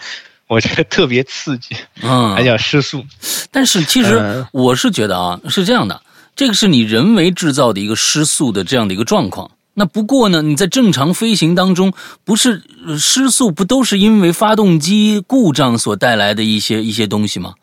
[0.46, 3.02] 我觉得特别刺激，嗯，还叫失速。
[3.50, 6.02] 但是其实我是觉得啊，是这样的，
[6.36, 9.50] 这个是你人为制造的一个失速的这样的一个状况。
[9.72, 11.92] 那不过呢，你在正常飞行当中，
[12.24, 12.62] 不是
[12.98, 17.54] 失速不都是因为发动机故障所带来的一些一些东西吗？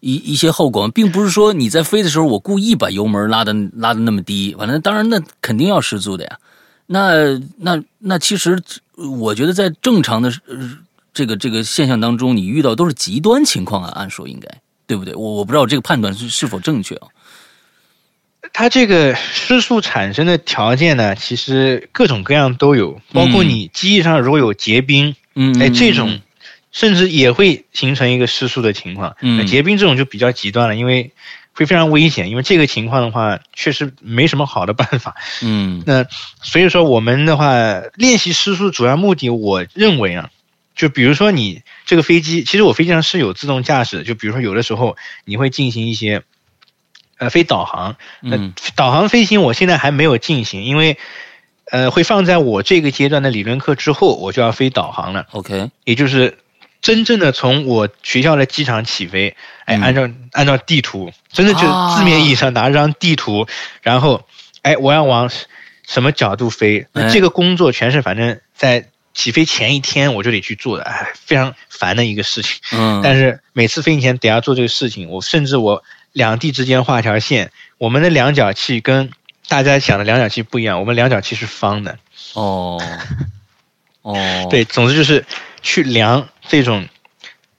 [0.00, 6.36] 一一些后果，并不是说你在飞的时候我故意把油门拉的拉的那么低，反正当然那肯定要失速的呀。
[6.90, 8.58] 那那那其实，
[8.96, 10.32] 我觉得在正常的
[11.12, 14.48] 这个这个现象当中，你遇到都是极端情况啊，按说应该
[14.86, 15.14] 对不对？
[15.14, 17.08] 我我不知道这个判断是是否正确啊。
[18.54, 26.20] 它这个失速产生的条件呢，其实各种各样都有，包括你机翼上如果有结冰，嗯，哎，这种
[26.72, 29.14] 甚至也会形成一个失速的情况。
[29.20, 31.12] 嗯，结冰这种就比较极端了，因为
[31.58, 35.16] 会非常危险，因为这个情况的话，确实没什么好的办法。
[35.42, 36.06] 嗯， 那
[36.40, 37.52] 所以说我们的话，
[37.96, 40.30] 练习失速主要目的，我认为啊，
[40.76, 46.22] 就比如说你这个飞机，其实我飞机上是有自动驾驶，就比如说有的时候你会进行一些
[47.16, 50.96] 呃飞导航，那导航飞行我现在还没有进行，因为
[51.72, 55.26] 呃会放在我这个阶段的理论课之后，我就要飞导航了。
[55.32, 56.38] OK，也就是。
[56.80, 63.46] 真正的从我学校的机场起飞，哎，按照按照地图，真的就字面意义上拿张地图，
[63.82, 64.24] 然后，
[64.62, 65.30] 哎，我要往
[65.86, 66.86] 什么角度飞？
[66.92, 72.60] 那这个工作全是反正在起飞前一天我就得去做的，哎，非常烦的一个事情。
[72.72, 73.00] 嗯。
[73.02, 79.10] 但是每次飞行前得要做这个事情，我甚至我两地之间画条线，我们的量角器跟
[79.48, 81.98] 大家想的量角器不一样，我们量角器是方的。
[82.34, 82.80] 哦。
[84.02, 84.46] 哦。
[84.48, 85.24] 对，总之就是
[85.62, 86.28] 去量。
[86.48, 86.88] 这种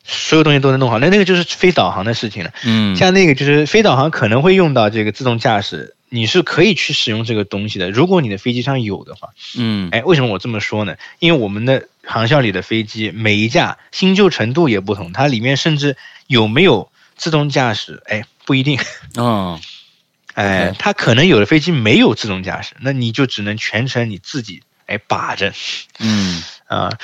[0.04, 2.52] 所有东西都能弄好，那那个就是非导航的事情了。
[2.64, 7.92] 嗯，像那个就是非导航可能会用到这个自动驾驶，你是可以去使用这个东西的。
[7.92, 10.96] 如果你的飞机上有的话，嗯，哎，为什么我这么说呢？
[11.20, 18.80] 因为我们的航校里的飞机每一架新旧程度也不同，它里面甚至有没有自动驾驶，哎，不一定。
[19.16, 19.62] 嗯，
[20.34, 25.54] 哎，它可能有的飞机没有自动驾驶，那你就只能全程你自己哎把着。
[26.00, 26.98] 嗯，啊。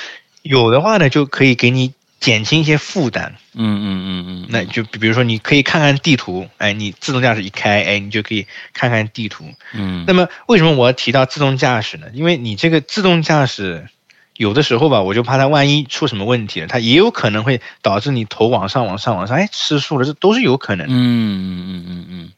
[0.48, 3.34] 有的话呢，就可以给你减轻一些负担。
[3.54, 9.44] 嗯嗯嗯嗯，那就比如说，你可以看看地图，哎，你自动驾驶一开，哎，你就可以看看地图。
[9.74, 10.04] 嗯。
[10.06, 12.06] 那么为什么我要提到自动驾驶呢？
[12.12, 13.88] 因为你这个自动驾驶
[14.36, 20.86] 有的时候吧，我就怕它万一出什么问题了，它也有可能会导致你头往上、往上、往上，哎，失速了，这都是有可能。
[20.86, 22.30] 嗯嗯嗯嗯嗯。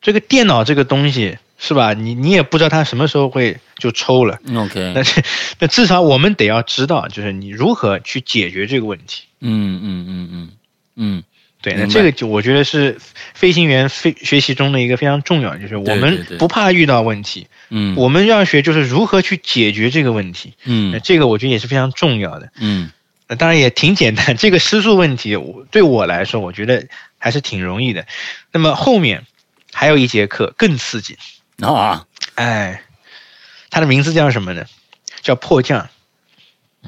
[0.00, 1.38] 这个电脑这个东西。
[1.58, 1.94] 是吧？
[1.94, 4.38] 你你也不知道他什么时候会就抽了。
[4.54, 5.02] OK，那
[5.60, 9.24] 那至少我们得要知道，就是你如何去解决这个问题。
[9.40, 10.48] 嗯嗯嗯嗯
[10.96, 11.24] 嗯，
[11.62, 12.98] 对，那这个就我觉得是
[13.34, 17.46] 飞行员飞学习中的一个非常重要，就是我们不怕遇到问题。
[17.70, 20.54] 嗯，我们要学就是如何去解决这个问题。
[20.64, 22.50] 嗯，那这个我觉得也是非常重要的。
[22.58, 22.90] 嗯，
[23.28, 26.86] 那当然也挺简单，这个失速问题，我对我来说，我觉得
[27.18, 28.06] 还是挺容易的。
[28.52, 29.24] 那么后面
[29.72, 31.16] 还有一节课更刺激。
[31.60, 32.82] 啊，哎，
[33.70, 34.64] 它的名字叫什么呢？
[35.22, 35.88] 叫迫降。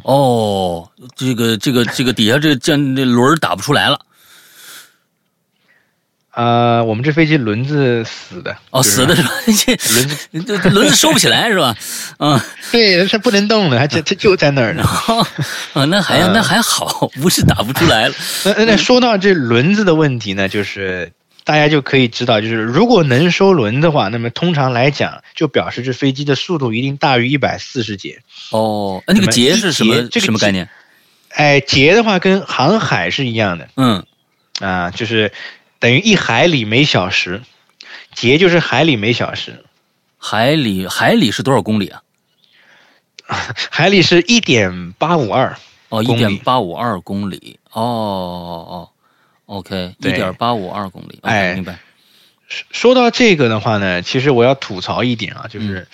[0.02, 4.00] 哦，这个这个这个底下这降这轮打不出来了。
[6.31, 8.55] 啊，我们这飞机轮子死的。
[8.70, 9.31] 哦，死的是吧？
[10.33, 11.74] 轮子轮子收不起来是吧？
[12.18, 12.38] 嗯，
[12.70, 14.83] 对，它不能动了，它就它就在那儿呢。
[15.72, 18.14] 啊，那还那还好，不是打不出来了。
[18.44, 21.11] 那那说到这轮子的问题呢，就是。
[21.46, 28.20] 大家就可以知道，就是如果能收轮的话，那么通常来讲，就表示这飞机的速度一定大于一百四十节。
[28.50, 29.94] 哦，那个节是什么？
[30.09, 30.68] 这个什么概念？
[31.30, 33.68] 哎，节的话跟航海是一样的。
[33.76, 34.04] 嗯，
[34.59, 35.32] 啊，就是
[35.78, 37.40] 等于一海里每小时，
[38.12, 39.64] 节就是海里每小时。
[40.18, 42.02] 海里海里是多少公里啊？
[43.70, 45.56] 海里是一点八五二。
[45.90, 47.61] 哦，一点八五二公里。
[47.70, 48.90] 哦哦。
[49.46, 51.78] OK，一点八五二公里，哎，明白。
[52.70, 55.88] 说到这个的话呢，其实我要吐槽一点啊，就是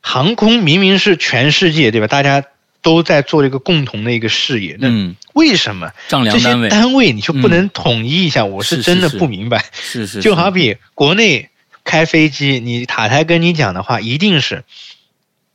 [0.00, 2.06] 航空明明是全世界对吧？
[2.06, 2.44] 大家
[2.80, 4.88] 都在做一个共同的一个事业，那
[5.34, 8.44] 为什么这些单位你就不能统一一下？
[8.44, 9.64] 我是真的不明白。
[9.72, 11.50] 是是，就好比国内
[11.84, 14.64] 开飞机，你塔台跟你讲的话，一定是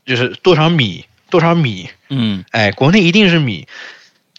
[0.05, 3.67] 就是多少米多少米，嗯，哎，国内一定是米，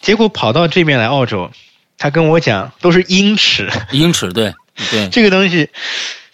[0.00, 1.52] 结果跑到这边来澳洲。
[1.98, 4.54] 他跟我讲都是英尺，英尺对
[4.90, 5.68] 对， 这个东西，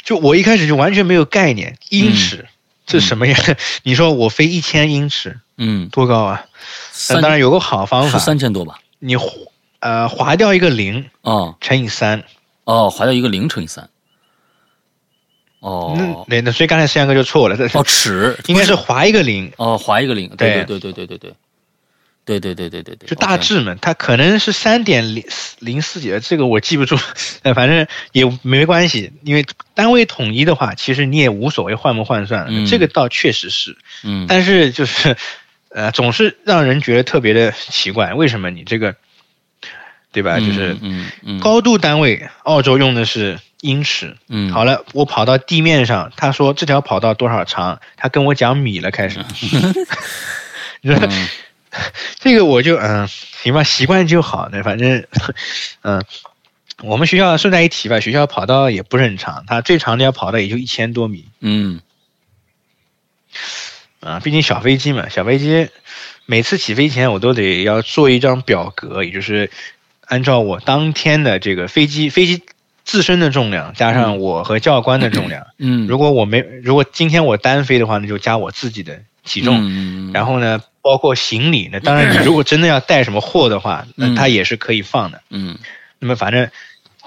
[0.04, 2.46] 就我一开始就完全没有概念，英尺
[2.86, 3.36] 这什么呀？
[3.82, 6.44] 你说我飞一千英尺，嗯，多高啊？
[7.08, 8.78] 那当然有个好方法，三千多吧？
[8.98, 9.16] 你
[9.80, 12.22] 呃划掉一个零哦，乘以三。
[12.64, 13.88] 哦，划掉一个零乘以三。
[15.60, 18.38] 哦，那那所以刚才思阳哥就错了，哦尺。
[18.46, 19.50] 应该是划一个零。
[19.56, 20.64] 哦，划一个零，对。
[20.64, 21.34] 对对对对对对。
[22.24, 25.22] 对对对对对对，就大致嘛，它可能是三点零
[25.58, 26.98] 零四几的，这个我记不住，
[27.42, 35.14] 呃， 反正也没关系，因为单位统一的话，其实你也无所谓换不换算，这个倒确实是，嗯，但是就是，
[35.68, 38.94] 呃，总是让人觉得特别的奇怪，为什么你这个，
[40.10, 40.38] 对吧？
[40.40, 49.18] 就是，嗯嗯，高度单位，澳洲用的是英尺，嗯，好了，我跑到地面上，他说这条跑道多少长，他跟我讲米了，开始，
[50.80, 50.98] 你说。
[52.20, 54.48] 这个我就嗯行吧，习惯就好。
[54.52, 55.04] 那反正
[55.82, 56.02] 嗯，
[56.82, 61.24] 我们学校顺带一提吧，学校跑道也不是很长，它最长的要跑道也就一千多米。
[61.40, 61.80] 嗯，
[64.00, 65.68] 啊，毕竟小飞机嘛，小飞机
[66.26, 69.50] 每次起飞前我都得要做一张表格，也就是
[70.06, 72.42] 按照我当天的这个飞机飞机
[72.84, 85.58] 自身的重量加上我和教官的重量， 嗯，如果我没如果今天我单飞的话，那就加我自己的体重，嗯，然后呢，包括行李，那当然你如果真的要带什么货的话， 那它也是可以放的，嗯，
[85.98, 86.48] 那么反正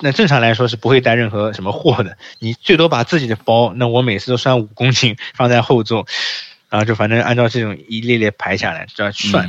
[0.02, 6.08] 那正常来说是不会带任何什么货的， 你最多把自己的包，那我每次都算五公斤放在后座，
[6.70, 9.48] 然后就反正按照这种一列列排下来，就要算，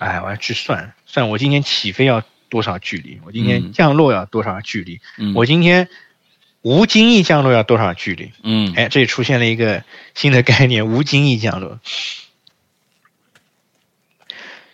[0.00, 2.22] 哎，我要去算算我今天起飞要。
[2.48, 3.18] 多少距离？
[3.26, 5.00] 我今天降落要多少距离？
[5.34, 5.88] 我今天
[6.62, 8.30] 无经意降落要多少距离？
[8.44, 9.82] 嗯，哎，这里出现了一个
[10.14, 11.80] 新的概念——无经意降落。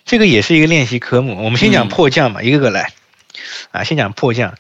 [0.05, 1.45] 这个也是一个练习科目。
[1.45, 2.93] 我们先讲迫降嘛，一个个来。
[3.71, 4.59] 啊，先讲迫降。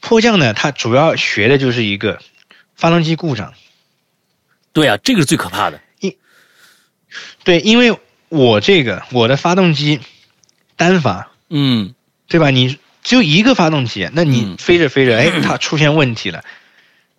[0.00, 2.20] 迫降呢，它主要学的就是一个
[2.74, 3.54] 发动机故障。
[4.72, 5.80] 对啊，这个是最可怕的。
[6.00, 6.16] 因
[7.44, 7.98] 对，因为
[8.28, 10.00] 我这个我的发动机
[10.76, 11.30] 单发。
[11.48, 11.94] 嗯，
[12.28, 12.50] 对吧？
[12.50, 16.44] 你只有一个发动机，那你飞着飞着，哎，它出现问题了，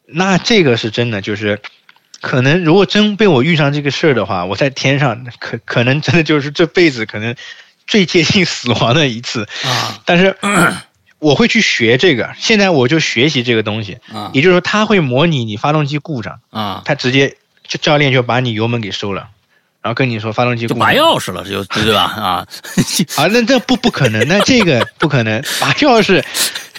[0.06, 1.62] 那这个是真的，就是
[2.22, 7.36] 可能如果真被我遇上这个事儿的话，我在天上可可能真的就是这辈子可能
[7.88, 10.00] 最接近死亡的一次啊。
[10.06, 10.36] 但是
[11.20, 17.36] 我会去学这个，现在我就学习这个东西啊，也就是说，他会模拟你发动机故障啊，他直接
[17.68, 19.28] 就教练就把你油门给收了。
[19.82, 22.02] 然后跟你说发动机就拔钥匙了，就对吧？
[22.04, 22.46] 啊
[23.18, 26.24] 啊，那这不不可能，那这个 不可能，拔钥匙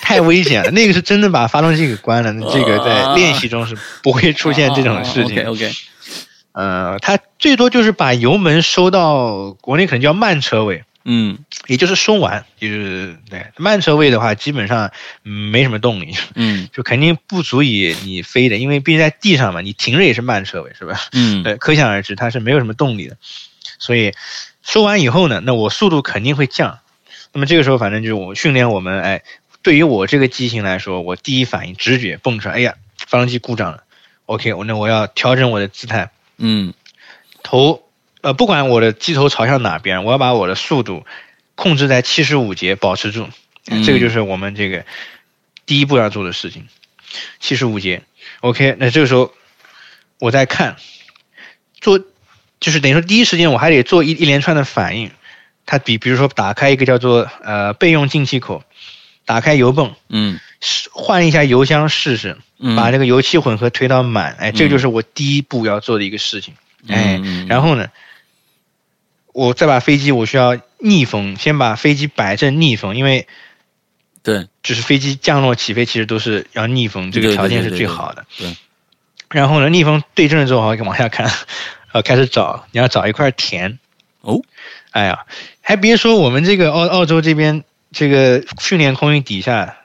[0.01, 0.71] 太危险了。
[0.71, 5.41] 那个是真的把发动机给关了，那这个在练习中是不会出现这种事情。
[5.41, 5.73] OK OK，
[6.53, 10.85] 呃，他最多就是把油门收到国内可能叫慢车位。
[11.05, 14.91] 嗯，也就是收完，就是对慢车位的话，基本上
[15.23, 21.01] 没什么动力，嗯， 就肯定不足以你飞的，因为毕竟在地上嘛，你停着也是慢车位，是吧？
[21.13, 23.17] 嗯， 对，可想而知它是没有什么动力的，
[23.79, 24.13] 所以
[24.63, 26.79] 收完以后呢，那我速度肯定会降。
[27.33, 29.23] 那么这个时候，反正就是我训练我们，哎，
[29.63, 32.75] 对于我这个机型来说，我第一反应直觉蹦出来，哎呀，
[33.07, 33.83] 发动机故障了
[34.27, 36.75] ，OK，我那我要调整我的姿态，嗯，
[37.43, 37.83] 头。
[38.23, 41.05] 呃，不管我的机头朝向哪边，我要把我的速度
[41.55, 43.29] 控制在七十五节，保持住。
[43.85, 44.85] 这个就是我们这个
[45.67, 46.67] 第一步要做的事情。
[47.39, 48.03] 七十五节
[48.41, 48.77] ，OK。
[48.79, 49.33] 那这个时候
[50.19, 50.77] 我在看，
[51.81, 52.01] 做
[52.59, 55.11] 就是等于说第一时间我还得做一一连串的反应。
[55.67, 58.65] 它比比如说打开一个叫做呃备用进气口，
[59.25, 60.41] 打开油泵，嗯，
[60.91, 62.37] 换一下油箱试试，
[62.77, 64.35] 把这个油气混合推到满。
[64.39, 66.55] 哎，这就是我第一步要做的一个事情。
[66.89, 67.89] 哎，然后呢？
[69.33, 73.27] 我再把飞机，我需要逆风，先把飞机摆正逆风，因为，
[74.23, 78.25] 对，就是飞机降落起飞其实都是要逆风，这个条件是最好的。
[78.39, 78.55] 对。
[79.31, 81.31] 然后呢，逆风对正了之后，好往下看，
[81.93, 83.79] 呃，开始找，你要找一块田。
[84.21, 84.43] 哦。
[84.91, 85.25] 哎呀，
[85.63, 89.79] 还别说，我们这个澳澳洲这边这个训练空域底下，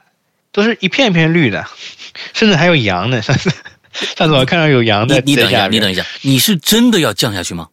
[0.51, 1.65] 都是一片片绿的，
[2.33, 3.21] 甚至还有羊呢。
[3.21, 3.49] 上 次
[4.17, 5.21] 上次我看到有羊的。
[5.21, 7.69] 你等一下，你等一下，你是真的要降下去吗？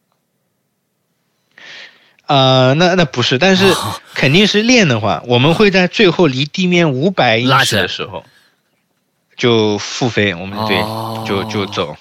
[2.27, 3.71] 啊，那那不是，但是
[4.15, 8.25] 肯定是练的话，我们会在最后离地面五百英尺的时候
[9.37, 10.79] 就复飞，我们对
[11.29, 11.97] 就就走。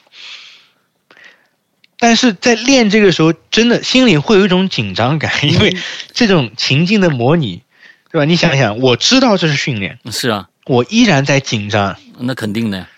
[2.00, 5.76] 但是在练这个时候，真的心里会有一种紧张感，因为
[6.14, 7.62] 这种情境的模拟，
[8.10, 8.24] 对吧？
[8.24, 12.90] 你想想，我知道这是训练，是啊，我依然在紧张，那肯定的呀。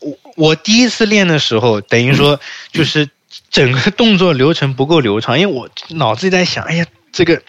[0.00, 2.40] 我我第一次练的时候，等于说
[2.72, 3.08] 就是。
[3.54, 7.40] 整个动作流程不够流畅， 因为我脑子里在想，哎呀，这个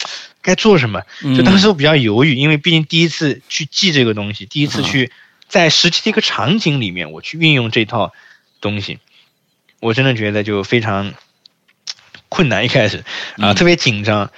[0.44, 1.02] 该做什么？
[1.36, 5.12] 就当时我比较犹豫，因为毕竟第一次去记这个东西，第一次去
[5.50, 8.14] 在实际的一个场景里面我去运用这套
[8.62, 9.00] 东西，
[9.80, 11.16] 我真的觉得就非常
[12.30, 12.64] 困难。
[12.64, 13.04] 一开始
[13.40, 14.30] 啊，特别紧张。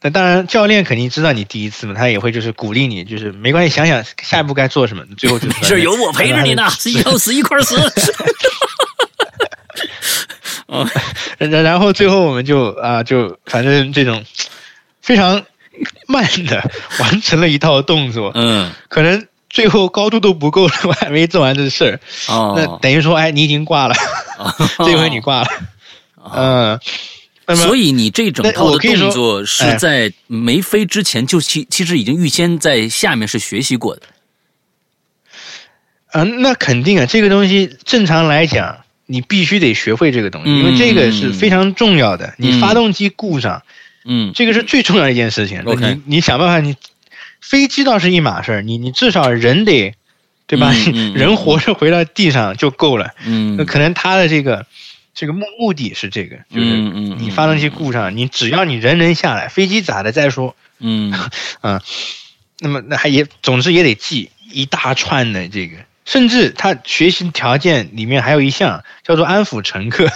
[0.00, 5.04] 那当然，教练肯定知道你第一次嘛，他也会就是鼓励你，就是没关系，想想下一步该做什么。
[5.18, 7.76] 最后就 是是有我陪着你呢，以后 死一块死。
[10.70, 10.88] 哦，
[11.36, 14.24] 然 然后最后我们就啊，就反正这种
[15.02, 15.42] 非常
[16.06, 22.00] 慢的完成了一套动作，嗯，可能最后高度都不够了，我还没做完这事儿，
[22.32, 23.94] 哦，那等于说，哎，你已经挂了，
[24.86, 25.48] 这回你挂了，
[27.46, 34.02] 嗯，所以你这整套的动作是在没飞之前就其其实已经预先在下面是学习过的，
[36.12, 38.84] 嗯，那肯定啊，这个东西正常来讲。
[39.10, 42.34] 你必须得学会这个东西，因为这个是非常重要的。
[42.38, 43.62] 你发动机故障，
[44.04, 45.64] 嗯，这个是最重要的一件事情。
[45.64, 46.76] 你你想办法，你
[47.40, 49.94] 飞机倒是一码事儿，你你至少人得，
[50.46, 50.72] 对吧？
[51.14, 53.10] 人活着回到地上就够了。
[53.26, 54.64] 嗯，那可能他的这个
[55.12, 60.54] 这个目目的是这个，就是你发动机故障，你只要你人能下来，飞机咋的再说。
[60.78, 61.12] 嗯
[61.60, 61.82] 啊，
[62.60, 65.76] 那么那还也总之也得记一大串的这个
[66.10, 70.10] 甚至他学习条件里面还有一项叫做安抚乘客。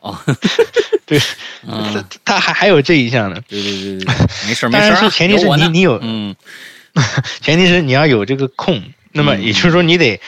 [0.00, 0.18] 哦，
[1.06, 1.20] 对，
[1.64, 3.40] 他他还还有这一项呢。
[3.46, 4.14] 对对对对，
[4.48, 4.90] 没事 没事。
[4.90, 6.34] 但是前提是你你有，嗯，
[7.40, 8.82] 前提是你要有这个空。
[9.12, 10.20] 那么也就是说，你得，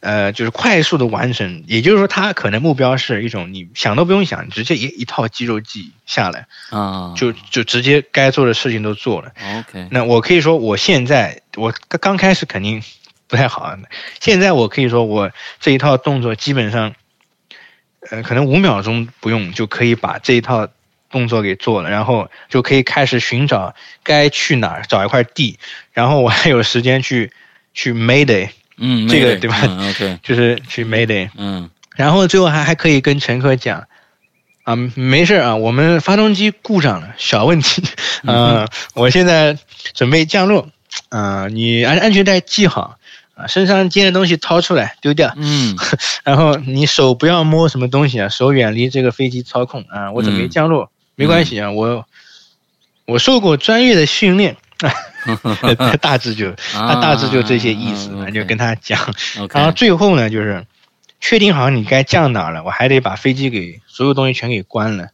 [0.00, 1.64] 呃，就是快速的完成。
[1.66, 9.32] 也就是说，他可能目标是一种你想都不用想，直接一一套肌肉记忆下来啊，就就直接该做的事情都做了。
[9.60, 12.82] OK，那我可以说，我现在我刚刚开始肯定
[13.28, 13.76] 不太好，
[14.20, 16.94] 现在我可以说，我这一套动作基本上。
[18.10, 20.68] 呃，可能五秒钟不用就可以把这一套
[21.10, 23.74] 动作给做了，然后就可以开始寻找
[24.04, 25.58] 该去哪儿找一块地，
[25.92, 27.32] 然后我还有时间去
[27.74, 29.60] 去 Mayday，嗯，这个对吧
[29.90, 33.88] ？OK， 就是去 Mayday，嗯，然后最后还还可以跟乘客讲，
[34.62, 37.82] 啊，没事啊，我们发动机故障了，小问题，
[38.22, 39.58] 嗯， 我现在
[39.92, 40.68] 准备降落，
[41.08, 42.96] 啊，你安安全带系好。
[43.38, 45.32] 啊，身上尖的东西掏出来丢掉。
[45.36, 45.76] 嗯，
[46.24, 50.10] 然后你手不要摸什么东西啊，手远离这个飞机操控啊。
[50.12, 52.04] 我准备降落，没关系啊，我
[53.06, 54.56] 我受过专业的训练。
[56.00, 58.98] 大致就他大致就这些意思，就跟他讲。
[59.52, 60.64] 然后最后呢，就是
[61.20, 65.08] 确定好你该降哪了，我还得把飞机给所有东西全给关了，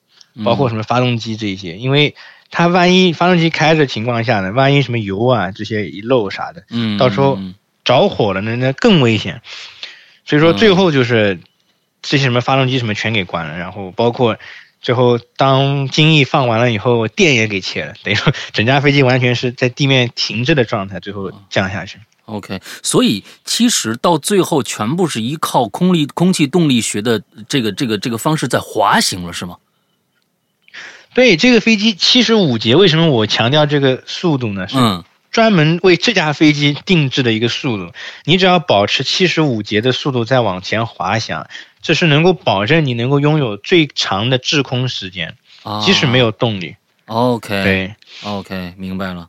[0.45, 2.15] 包括什么发动机这些，因为
[2.51, 7.39] 他万一发动机开着情况下呢，万一什么油啊这些一漏啥的，嗯，到时候。
[7.85, 9.43] 着火了，那那更危险。
[10.25, 11.39] 所以说最后就是
[12.01, 14.39] 这些什么发动机什么全给关了，然后包括
[14.81, 21.99] 最后当精液放完了以后，电也给切了，等于说整架飞机完全是在地面停滞的状态，最后降下去。
[22.25, 29.59] OK，所以其实到最后全部是依靠空力空气动力学的这个这个这个方式在滑行了，是吗？
[31.13, 34.67] 对，这个飞机七十五节，为什么我强调这个速度呢？
[34.75, 35.05] 嗯。
[35.35, 37.93] 专门为这架飞机定制的一个速度，
[38.25, 41.49] 你只要保持七十五节的速度再往前滑翔，
[41.83, 45.35] 这是能够保证你能够拥有最长的滞空时间，
[45.85, 46.77] 即使没有动力。
[47.07, 49.29] OK，对，OK，明白了。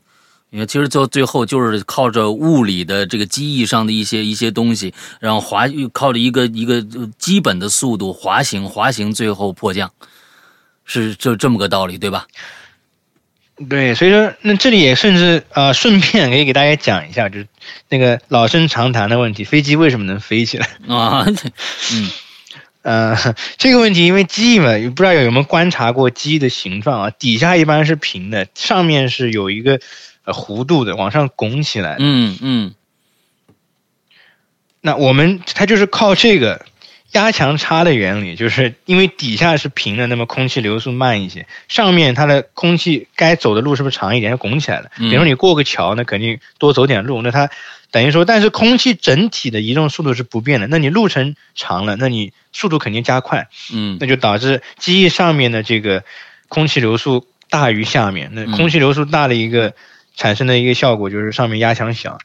[0.51, 6.85] 因为其实到最后就是靠着物理的这个机翼上的一些一些东西，然后滑靠着一个一个
[7.17, 9.91] 基本的速度滑行，滑行最后迫降，
[10.85, 12.27] 是就这么个道理，对吧？
[13.69, 17.47] 对，所以说那这里也甚至呃，顺便可以给大家讲一下，就是
[17.87, 21.25] 那个老生常谈的问题：飞机为什么能飞起来啊？
[21.93, 22.11] 嗯，
[22.81, 27.09] 呃，这个问题，因为机翼嘛，不知道有没有观察过机翼的形状啊？
[27.11, 29.79] 底下一般是平的，上面是有一个
[30.25, 31.95] 呃弧度的，往上拱起来。
[31.99, 32.75] 嗯嗯。
[34.81, 36.65] 那我们它就是靠这个。
[37.15, 44.91] 压强差的原理就是因为底下是平的，那么空气流速慢一些，上面它的空气该走的路是不是长一点，就拱起来了。
[44.97, 47.49] 比如说你过个桥，那肯定多走点路，那它
[47.89, 56.03] 等于说，但是空气整体的移动速度是不变的，那你路程长了，那你速度肯定加快，嗯，那就导致机翼上面的这个
[56.49, 59.73] 空气流速大于下面，那空气流速大的一个
[60.17, 62.19] 产生的一个效果就是上面压强小。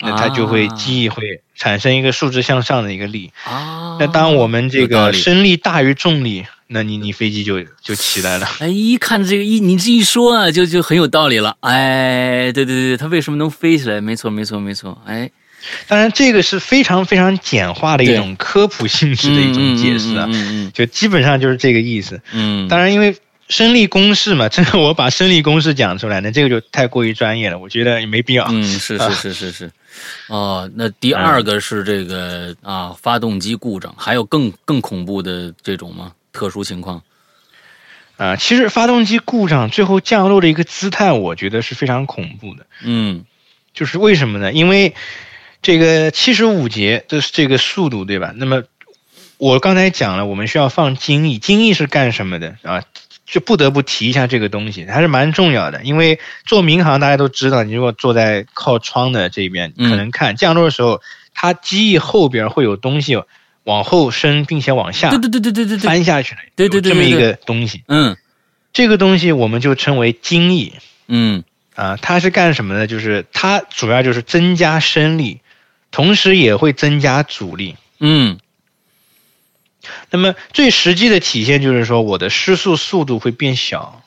[0.00, 3.96] 那它就会机翼会产生一个竖直向上的一个力啊。
[3.98, 8.48] 那当我们这个升力大于重力，那你你飞机就就起来了。
[8.58, 11.56] 哎，一看这个一你这一说啊，就就很有道理了。
[11.60, 14.00] 哎，对对对，它为什么能飞起来？
[14.00, 15.00] 没错没错没错。
[15.06, 15.30] 哎，
[15.86, 20.28] 当然这个是非常非常简化的一种科普性质的一种解释啊，
[20.74, 22.20] 就基本上就是这个意思。
[22.32, 23.16] 嗯，当然因为。
[23.48, 28.44] 升力公式嘛，这个我把升力公式讲出来，那这个就太过于专业了，我觉得也没必要。
[28.50, 29.70] 嗯，是是是是是。
[30.28, 36.12] 哦，那第二个是这个啊，发动机故障，还有更更恐怖的这种吗？
[36.32, 37.02] 特殊情况？
[38.16, 42.66] 啊，其实发动机故障最后降落的一个姿态，我觉得是非常恐怖的。
[42.82, 43.24] 嗯，
[43.74, 44.52] 就是为什么呢？
[44.52, 44.94] 因为
[45.62, 48.32] 这个七十五节这是这个速度，对吧？
[48.36, 48.62] 那么
[49.38, 52.84] 我刚才讲了，我们需要放精益，精益是干什么的啊？
[53.26, 55.82] 就不得不提一下这个东西，还是蛮重要的。
[55.82, 61.02] 因为做民航，大家都知道，你如果坐在靠窗的这边，可能看降落的时候，
[61.34, 63.20] 它机翼后边会有东西
[63.64, 67.82] 往后伸，并且往下，对对对对对对翻下去了，对对对，这么一个东西。
[67.88, 68.16] 嗯，
[68.72, 70.74] 这个东西我们就称为襟翼。
[71.08, 71.42] 嗯，
[71.74, 72.86] 啊，它是干什么的？
[72.86, 75.40] 就是它主要就是增加升力，
[75.90, 77.74] 同时也会增加阻力。
[77.98, 78.38] 嗯。
[80.10, 84.02] 那么最实际的体现就是说，我的失速速度会变小，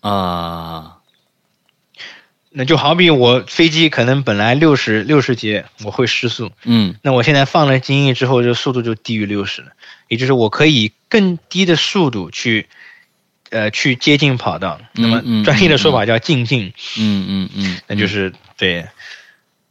[0.00, 0.96] 啊，
[2.50, 9.68] 那就好比我飞机可能本来六十六十节我会失速，嗯，那我现在放了襟翼之后，这速度就低于六十了，
[10.08, 12.68] 也就是我可以更低的速度去，
[13.50, 14.80] 呃，去接近跑道。
[14.92, 18.86] 那么专业的说法叫进近，嗯嗯嗯，那就是对。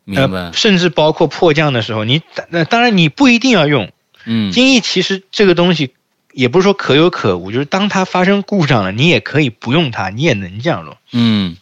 [0.05, 0.51] 明白。
[0.53, 3.91] 甚至包括迫降的时候，你那当然你不一定要用。
[4.25, 5.93] 嗯，精益其实这个东西
[6.33, 10.97] 也不是说可有可无，就是当它发生故障了，你也可以不用它，你也能降落。
[11.11, 11.57] 嗯。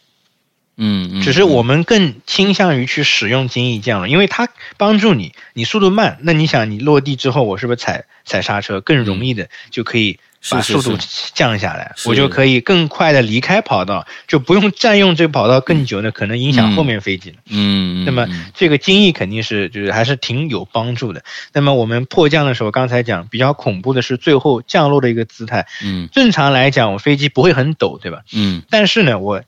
[0.80, 4.48] 嗯，只是我们更倾向于去使用精益降落，因为它
[4.78, 10.20] 帮助你，你速度慢，那你想你落地之后，我是不是踩踩刹车更容易的就可以
[10.50, 10.98] 把速度
[11.34, 11.94] 降下来？
[12.06, 17.38] 我就可以更快的离开跑道，就不用占用这个跑道更久的，可能影响后面飞机了。
[17.50, 21.24] 嗯，那么这个精益肯定是就是还是挺有帮助的。
[21.54, 25.68] 那么我们迫降的时候，刚才讲比较恐怖的是最后降落的一个姿态。
[25.84, 28.22] 嗯，正常来讲，我飞机不会很陡，对吧？
[28.34, 29.44] 嗯，但是呢，我。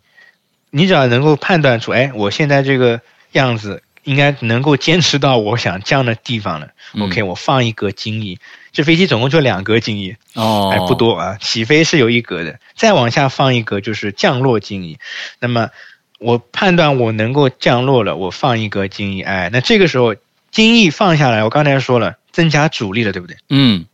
[0.72, 6.68] 你只要能够判断出，哎，我现在这个样子应该能够坚持到我想降的地方了。
[7.00, 8.38] OK，我放一个襟翼，
[8.72, 11.38] 这飞机总共就两格襟翼，哦，哎，不多啊。
[11.42, 14.98] 起飞是有一格的，再往下放一格就是降落襟翼。
[15.40, 15.70] 那么
[16.20, 20.16] 我判断我能够降落了，我放一格襟翼，哎，那这个时候
[20.52, 23.38] 襟翼放下来，我刚才说了，增加阻力了，对不对？
[23.50, 23.86] 嗯。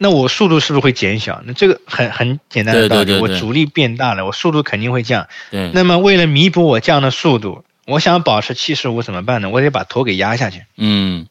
[0.00, 1.42] 那我速度是不是会减小？
[1.44, 5.26] 那这个很很简单的道理，我阻力变大了，我速度肯定会降。
[5.50, 5.72] 对。
[5.74, 9.50] 那么为了弥补我降的速度，我想保持七十五怎么办呢？
[9.50, 10.62] 我得把头给压下去。
[10.76, 11.26] 嗯。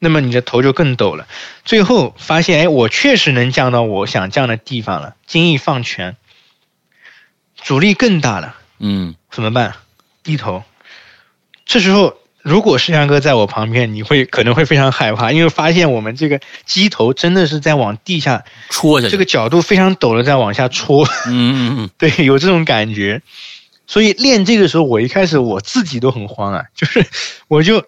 [0.00, 1.28] 那么你的头就更抖了。
[1.64, 5.14] 最后发现，哎，我确实能降到我想降的地方了。
[5.28, 6.16] 精益放全，
[7.54, 8.56] 阻力更大了。
[8.80, 9.14] 嗯。
[9.30, 9.74] 怎么办？
[10.24, 10.64] 低头。
[11.64, 12.16] 这时候。
[12.42, 21.06] 如果世强哥在我旁边，你会可能会非常害怕，因为发现我们这个机头真的是在往地下戳下去，这个角度非常陡的在往下戳。
[21.26, 23.20] 嗯嗯嗯， 对，有这种感觉。
[23.86, 27.04] 所以练这个时候，我一开始我自己都很慌啊，就是
[27.46, 27.84] 我就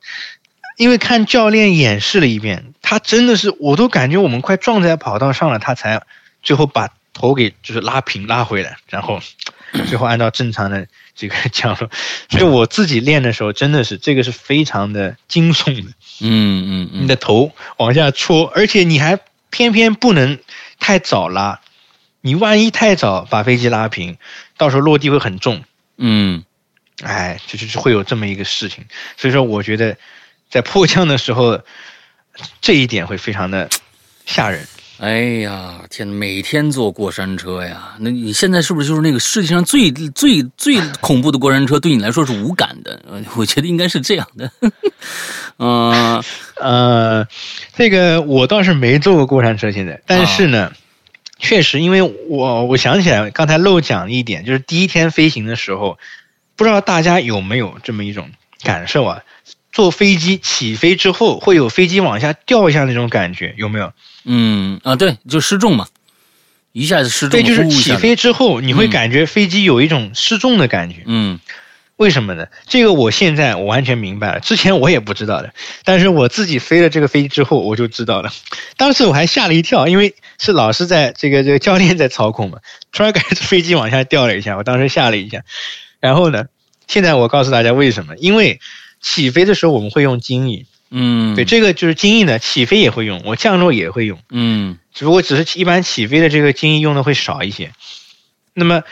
[0.77, 6.03] 因为看教练演示了一遍，他真的是我都感觉我们快撞在跑道上了，他才
[6.43, 9.21] 最后把头给就是拉平拉回来，然后
[9.89, 10.87] 最后按照正常的。
[11.15, 11.91] 这个降落，
[12.31, 15.91] 所以我自己练的时候，真的是这个是非常的惊悚的。
[16.23, 19.19] 嗯嗯嗯，你的头往下戳，而且你还
[19.51, 20.39] 偏偏不能
[20.81, 21.61] 太早拉，
[22.23, 24.17] 你万一太早把飞机拉平，
[24.57, 25.63] 到时候落地会很重。
[25.99, 26.45] 嗯，
[27.03, 28.87] 哎，就就是会有这么一个事情。
[29.19, 29.99] 所以说，我觉得
[30.53, 31.59] 在迫降的时候，
[32.61, 33.71] 这一点会非常的
[34.27, 34.69] 吓人。
[34.99, 36.07] 哎呀，天！
[36.07, 41.81] 每天坐过山车呀，那你现在是不是就是那个世界上最最最恐怖的过山车？
[41.81, 43.01] 对你来说是无感的？
[43.35, 44.51] 我觉得应该是这样的。
[45.57, 46.23] 嗯
[46.61, 47.27] 呃，
[47.75, 50.71] 这个我倒是没坐过过山车，现在，但是呢，
[51.39, 55.99] 确实，因为我我想起来刚才漏讲一点，就是第一天飞行的时候，
[56.57, 58.31] 不知道大家有没有这么一种
[58.63, 59.23] 感受啊？
[59.73, 63.93] 坐飞机起飞之后会有飞机往下掉一下那种感觉，有没有？
[64.25, 65.89] 嗯啊，对，就失重嘛，
[66.73, 67.31] 一下子失重。
[67.31, 70.97] 对，就是起飞之后你会感觉飞机有一种失重的感觉。
[71.07, 71.41] 嗯，
[71.97, 72.47] 为什么呢？
[72.69, 75.55] 这个我现在我完全明白了，之前我也不知道的，
[75.85, 78.31] 但是我自己飞了这个飞机之后我就知道了。
[78.77, 82.59] 当时我还吓了一跳，因为是老师在这个这个教练在操控嘛，
[82.93, 85.43] 突然感觉飞机往下掉了一下，我当时吓了一下。
[85.99, 86.45] 然后呢，
[86.87, 88.61] 现在我告诉大家为什么，因为。
[89.03, 97.73] 起飞的时候我们会用襟翼，嗯，对，这个就是襟翼呢，起飞也会用，我降落也会用，嗯，只不过只是一般起飞的这个襟翼用的会少一些。
[98.55, 98.85] 那么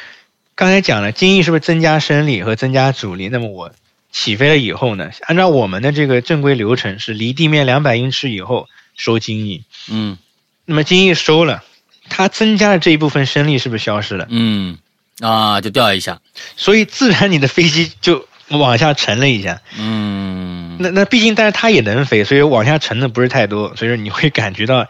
[0.56, 3.28] 刚才讲了，襟翼是不是增加升力和增加阻力？
[3.28, 3.72] 那么我
[4.10, 10.18] 起飞了以后呢，按照我们的这个正规流程是离地面两百英尺以后收襟翼，嗯，
[10.64, 11.62] 那么襟翼收了，
[12.08, 14.26] 它增加的这一部分升力是不是消失了？
[14.28, 14.78] 嗯，
[15.20, 16.20] 啊，就掉一下，
[16.56, 18.26] 所以自然你的飞机就。
[18.50, 24.86] 往下沉了一下，嗯，那那毕竟，但是它也能飞，所以往下沉的不是太多，所以说你会感觉到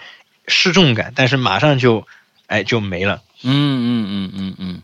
[0.48, 2.06] 失重感，但是马上就，
[2.46, 3.20] 哎，就没了。
[3.42, 4.82] 嗯嗯嗯嗯嗯，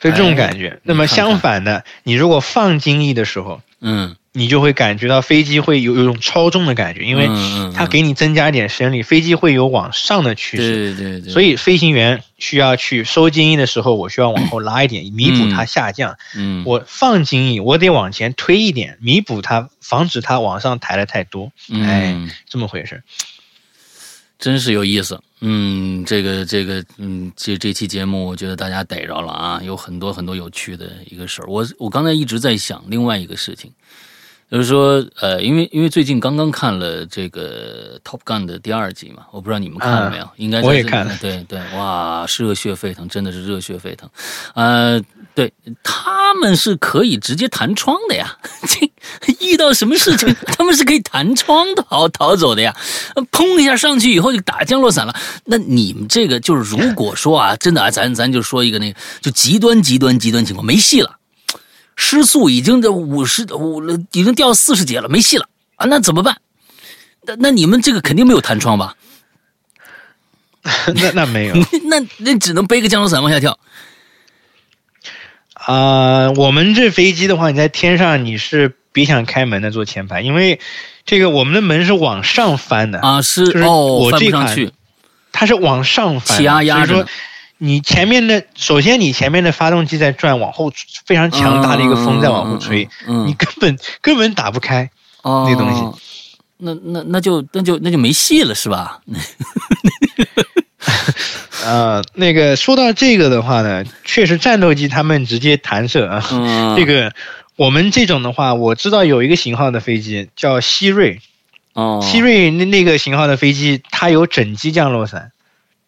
[0.00, 0.80] 所以这种感觉。
[0.82, 4.16] 那么相反的，你如果放襟翼的时候，嗯。
[4.36, 7.28] 你就会感觉到飞机会有有种超重的感觉，因为
[7.72, 10.92] 它给你增加一点升力，飞机会有往上的趋势。
[10.92, 11.32] 对对对。
[11.32, 16.18] 所以飞行员需要去收襟翼的时候，我需要往后拉一点， 弥补它下降。
[16.34, 16.64] 嗯。
[16.66, 21.52] 我放襟翼，我得往前推一点，弥补它，防止它往上抬的太多。
[21.70, 22.18] 哎，
[22.48, 23.04] 这么回事。
[24.36, 25.22] 真是有意思。
[25.42, 31.44] 嗯，这个这个，嗯，这这期节目，我觉得大家逮着了啊，有很多很多有趣的一个事儿。
[31.46, 33.70] 我我刚才一直在想另外一个事情。
[34.50, 40.28] 就是说，呃，因为因为最近刚刚看了这个《Top Gun》的第二集嘛，我不知道你们看了没有？
[40.36, 41.16] 应该我也看了。
[41.20, 44.08] 对对，哇，热血沸腾，真的是热血沸腾。
[44.54, 45.00] 呃，
[45.34, 48.36] 对，他们是可以直接弹窗的呀，
[48.68, 52.76] 这遇到什么事情， 他们是可以弹窗逃逃走的呀。
[53.32, 55.16] 砰一下上去以后就打降落伞了。
[55.46, 61.18] 那你们这个就是，如果说啊，真的啊，咱咱就说一个那个，就极端极端极端情况，没戏了。
[61.96, 65.86] 失速已经这五十五了，已经掉四十节了，没戏了啊！
[65.86, 66.36] 那怎么办？
[67.22, 68.96] 那那你们这个肯定没有弹窗吧？
[70.94, 71.54] 那那没有，
[71.88, 73.58] 那那只能背个降落伞往下跳。
[75.52, 80.60] 啊，我们这飞机的话，你在天上你是别想开门的，坐前排，因为
[81.06, 84.56] 这个我们的门是往上翻的啊，是哦，我这款
[85.32, 87.06] 它是往上翻，气压压着。
[87.64, 90.70] 你前面的，首先你前面的发动机在转，往后
[91.06, 94.90] 非常强大的一个风在往后吹，你根本根本打不开
[95.22, 95.82] 那东西。
[96.58, 99.00] 那那那就那就那就没戏了，是吧？
[101.64, 106.22] 呃，那个说到这个的话呢，确实战斗机他们直接弹射啊。
[106.76, 107.14] 这个
[107.56, 111.22] 我们这种的话，我知道有一个型号的飞机叫希瑞，
[111.72, 115.32] 哦，希瑞那那个型号的飞机，它有整机降落伞。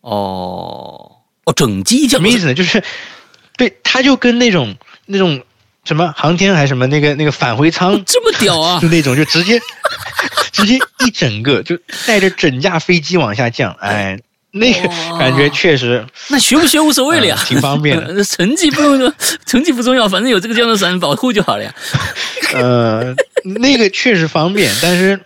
[0.01, 1.16] 哦
[1.47, 2.55] 哦，整机降什么意思呢？
[2.55, 2.83] 就是，
[3.57, 4.77] 对，它就跟那种
[5.07, 5.43] 那种
[5.85, 9.59] 什么航天还是什么那个那个返回舱这么屌啊， 就那种就直接
[10.53, 14.19] 直接一整个就带着整架飞机往下降，哎。
[14.53, 14.89] 那个
[15.19, 18.07] 感觉确实，那学不学无所谓了呀，挺方便的。
[18.25, 19.13] 成绩不用，
[19.45, 21.75] 成绩不重要，反正有这个降落伞保护就好了呀。
[22.55, 25.21] 呃，那个确实方便，但是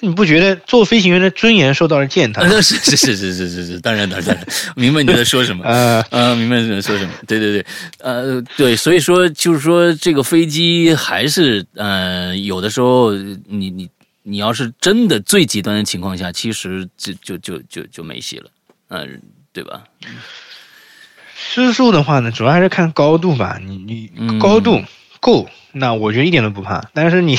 [0.00, 2.42] 你不觉得做飞行员的尊严受到了践踏？
[2.60, 5.64] 是是是是是是是，当然当然，明白你在说什么。
[5.68, 7.12] 呃呃，明白你在说什么。
[7.26, 7.66] 对对对，
[7.98, 13.88] 呃对，所以说就是说这个飞机还是呃有的时候你你。
[14.28, 18.50] 你要是真的最极端的情况下，其实就就就就就没戏了，
[18.88, 19.22] 嗯，
[19.52, 19.84] 对吧？
[21.36, 23.60] 失速的话呢，主要还是看高度吧。
[23.64, 24.82] 你你高度
[25.20, 26.84] 够，那我觉得一点都不怕。
[26.92, 27.38] 但是你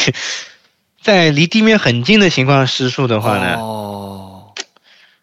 [1.01, 3.55] 在离地面很近的情况失速的话呢？
[3.55, 4.23] 哦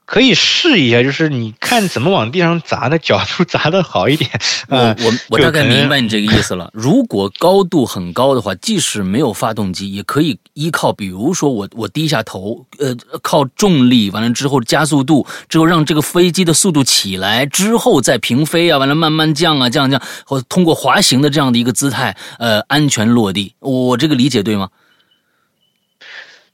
[0.06, 4.30] 可以试一下，就是你看怎么往地上砸的角度砸的好一点。
[4.68, 6.70] 我我我大概明白你这个意思了。
[6.74, 23.54] 如果高度很高的话，即使没有发动机，也可以依靠，比如说我我低下头，呃，靠重力，完了之后加速度，之后让这个飞机的速度起来，之后再平飞啊，完了慢慢降啊，降降，或通过滑行的这样的一个姿态，呃，安全落地。
[23.58, 24.68] 我这个理解对吗？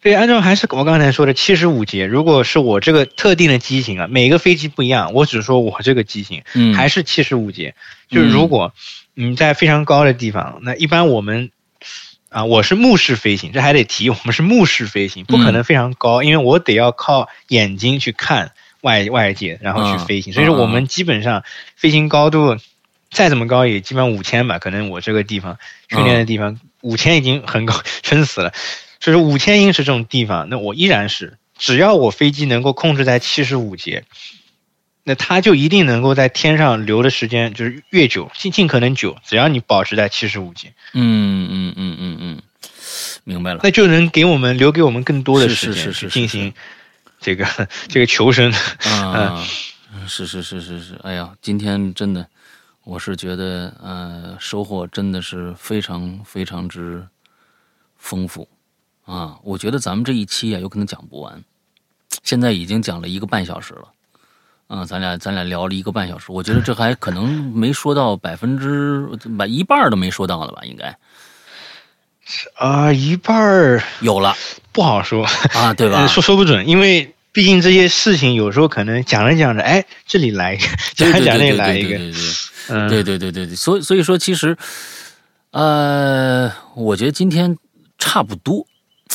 [0.03, 7.75] 对，按照还是我刚才说的七十五节，如果是我这个特定的机型啊，每个飞机不一样，我只说我这个机型，嗯，还是七十五节。
[8.09, 8.73] 就是如果
[9.13, 11.51] 你在非常高的地方，那一般我们
[12.31, 20.33] 啊，我是目视飞行，这还得提，我们是目视飞行，不可能非常高，因为我得要靠眼睛去看外外界，然后去飞行。
[20.33, 21.45] 所以说，我们基本上
[21.77, 22.57] 飞行高度
[23.11, 24.59] 再怎么高，也基本上五千吧。
[24.59, 25.59] 可能我这个地方
[25.91, 28.55] 训练的地方五千已经很高， 撑死了。
[29.01, 34.05] 就是五千英尺这种地方，那我依然是，只要我飞机能够控制在七十五节，
[35.05, 39.17] 那它就一定能够在天上留的时间就是越久，尽尽可能久。
[39.25, 42.43] 只要你保持在七十五节，嗯嗯嗯嗯嗯，
[43.25, 46.53] 明白了，那就能给我们留给我们更多的时间去进行
[47.19, 47.47] 这个
[47.89, 48.53] 这个求生
[48.85, 49.43] 啊，
[50.07, 52.27] 是是是是是，哎呀，今天真的，
[52.85, 57.09] 我是觉得呃，收获真的是非常非常之
[57.97, 58.47] 丰富。
[59.11, 61.43] 啊，我觉得咱们这一期啊，有可能讲不完。
[62.23, 63.89] 现在已经讲了一个半小时了，
[64.69, 69.05] 啊，咱俩咱俩聊了一个半小时，我觉得这还可能没说到百分之
[69.37, 70.63] 把一半都没说到了吧？
[70.65, 70.97] 应该
[72.55, 74.37] 啊，一半有了，
[74.71, 76.07] 不好说啊，对吧？
[76.09, 81.99] 说说不准，因为毕竟这些事情有时候可能讲着讲着，哎，这里来一个，讲着讲着来一个，
[82.69, 84.57] 嗯，对对对对对，所以所以说，其实，
[85.51, 87.59] 呃，我觉得今天
[87.99, 88.67] 差不多。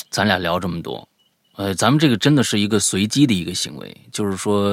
[0.10, 1.08] 咱俩聊这么多，
[1.56, 4.64] 呃，咱们这个真的是一个随机的一个行为，就是说，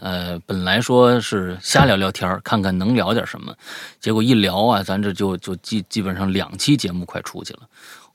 [0.00, 3.54] 呃，本来说是瞎聊聊天看看能聊点什么，
[4.00, 7.60] 结果一聊啊，咱这就就基基本上两期节目快出去了。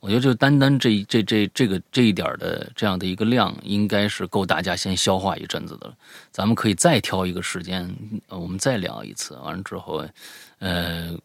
[0.01, 5.93] 我觉得就单单这这这这个这一点的这样的一个量，应该是够大家先消化一阵子的了。
[6.31, 7.93] 咱们可以再挑一个时间，
[8.29, 10.05] 我们再聊一次，完了之后，
[10.59, 11.17] 呃。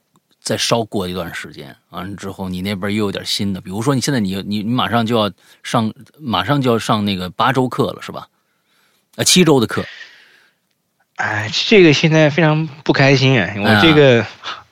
[0.45, 5.33] 再稍过一段时间，完了之后，你那边又有点新的，比如说你现在你你你马上就要
[5.63, 5.91] 上，
[6.21, 8.29] 马上就要上那个八周课了，是吧？
[9.17, 9.83] 啊，七周的课。
[11.17, 13.55] 哎，这个现在非常不开心啊！
[13.57, 14.27] 我这个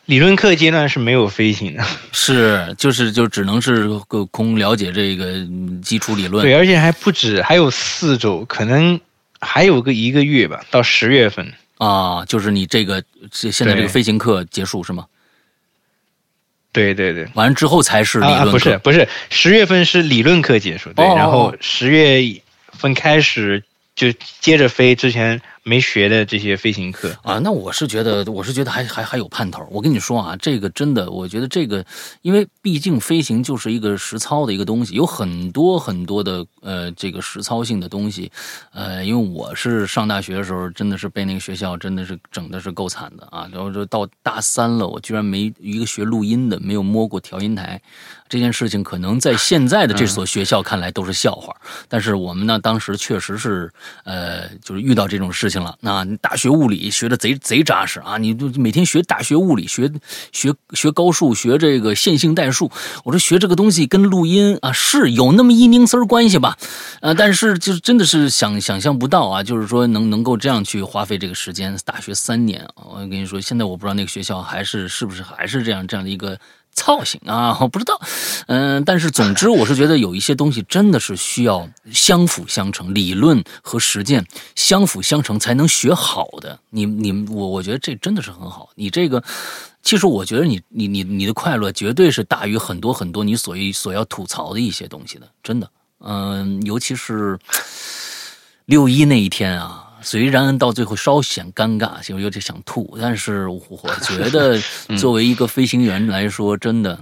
[0.04, 3.88] 理论课阶段是没有飞行的，是就是就只能是
[4.30, 5.46] 空了解这个
[5.80, 6.44] 基础理论。
[6.44, 9.00] 对，而且还不止，还有四周，可能
[9.40, 15.06] 还有个一个月吧，到十月份啊，就是你这个现在这个飞行课结束是吗？
[16.72, 22.22] 对对对，完了之后才是理论课，不是不是，十月份是理论课结束，对，然后十月
[22.72, 23.62] 份开始
[23.94, 24.10] 就
[24.40, 29.66] 接着飞之前没学的这些飞行课啊，那我是觉得，我是觉得还还还有盼头。
[29.70, 31.84] 我跟你说啊，这个真的，我觉得这个，
[32.22, 38.30] 因为毕竟飞行就是一个实操的一个东西，有很多很多的呃这个实操性的东西。
[38.72, 43.48] 呃，因为我是上大学的时候，真的是被那个学校真的是整的是够惨的啊。
[43.52, 47.80] 然后就到大三了，我居然没一个学录音的，没有摸过调音台。
[48.28, 51.54] 这件事情可能在现在的这所学校看来都是笑话，
[51.86, 53.70] 但是我们呢，当时确实是
[54.04, 55.76] 呃，就是遇到这种事情了。
[55.80, 59.92] 那大学物理学的贼贼扎实啊，你就每天学大学物理，学
[60.32, 62.70] 学学高数，学这个线性代数。
[63.04, 66.56] 我说学这个东西跟录音啊是有那么一丁丝儿关系吧？
[67.02, 76.38] 呃，但是就是真的是想想象不到啊，就是说能能够这样去花费这个时间，大学三年，我跟你说，现在我不知道那个学校还是是不是还是这样这样的一个。
[76.74, 78.00] 操性啊， 我不知道，
[78.46, 86.58] 嗯，但是总之，我是觉得有一些东西真的是需要相辅相成，理论和实践相辅相成才能学好的。
[86.70, 88.70] 你你我我觉得这真的是很好。
[88.74, 89.22] 你这个，
[89.82, 95.70] 其实我觉得你你你你的快乐绝对是大于很多很多你所所要吐槽的一些东西的，真的。
[96.00, 97.38] 嗯，尤其是
[98.64, 99.81] 六一那一天啊。
[100.02, 103.60] 虽然到最后稍显尴尬，就有点想吐，但是我
[104.02, 104.60] 觉得
[104.98, 106.98] 作为一个飞行员来说，真的，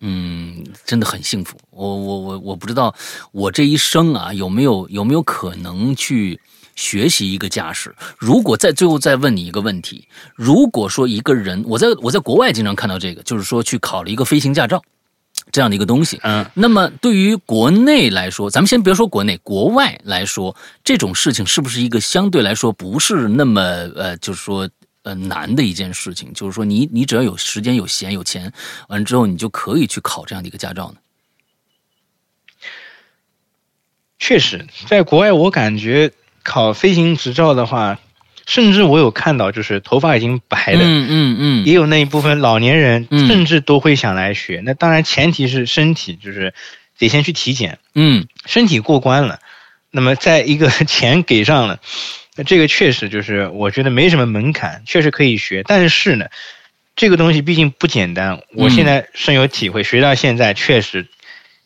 [0.00, 1.56] 嗯，真的很幸福。
[1.70, 2.94] 我我我我不知道
[3.32, 6.38] 我这一生啊有没有有没有可能去
[6.76, 7.94] 学习一个驾驶。
[8.18, 14.82] 如果在最后再问你一个问题，如果说一个人，我在我在国外经常看到这个，就是说去考了一个飞行驾照。
[15.54, 23.60] 这样的一个东西，嗯，那么对于国内来说，咱们先别说国内，国外来说，这种事情是不是一个相对来说不是那么
[23.94, 24.68] 呃，就是说
[25.04, 26.32] 呃难的一件事情？
[26.32, 28.52] 就是说，你你只要有时间、有闲、有钱，
[28.88, 30.96] 完了之后，你就可以去考这样的一个驾照呢？
[34.18, 36.10] 确实，在国外，我感觉
[36.42, 38.00] 考飞行执照的话。
[38.46, 44.62] 甚至我有看到，就是头发已经白了，嗯嗯嗯，也有那一部分老年人，甚至都会想来学。
[44.64, 46.52] 那当然前提是身体就是
[46.98, 49.38] 得先去体检，嗯，身体过关了，
[49.90, 51.80] 那么再一个钱给上了，
[52.36, 55.62] 那这个确实就是我觉得没什么门槛，确实可以学。
[55.66, 56.26] 但是呢，
[56.96, 61.06] 这个东西毕竟不简单，我现在深有体会，学到现在确实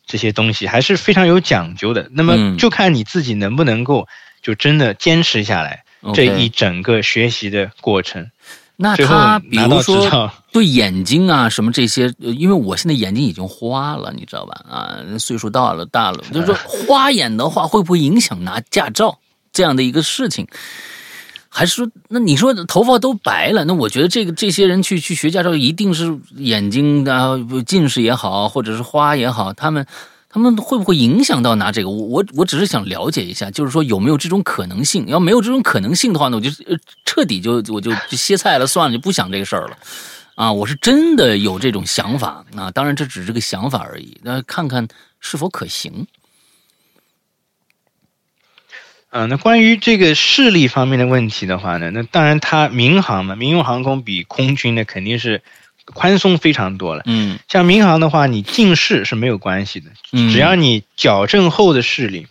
[0.06, 2.08] 这些东西还是非常有讲究的。
[2.12, 4.06] 那么就看你自己能不能够
[4.42, 5.82] 就真的坚持下来。
[6.14, 8.30] 这一整个学习的过程，
[8.76, 14.64] 那他比如说 对眼睛啊什么这些，因为我现在眼睛已经花了，你知道吧？
[14.68, 16.54] 啊，岁数大了大了，就是说
[16.86, 19.18] 花眼的话，会不会影响拿驾照
[19.52, 20.46] 这样的一个事情？
[21.48, 27.32] 还是说，那你说头发都白了，那我觉得这个这些人去去学驾照，一定是眼睛啊
[27.66, 29.86] 近视也好，或者是花也好，他们。
[30.30, 31.88] 他们会不会影响到拿这个？
[31.88, 35.06] 我我我只是想了解一下，就是说有没有这种可能性？
[35.08, 36.50] 要没有这种可能性的话呢，我就
[37.06, 39.78] 彻底就我就歇菜了，算了，就不想这个事儿了。
[40.34, 44.86] 啊，我是真的有这种想法啊，当然这只是个想法而已，那看看
[45.18, 46.06] 是否可行。
[49.10, 55.42] 嗯，那关于这个视力方面的问题的话呢，那当然它民航嘛，民用航空比空军呢肯定是。
[55.94, 62.26] 宽松非常多了，嗯，像民航的话，你近视是没有关系的，嗯，只要你矫正后的视力，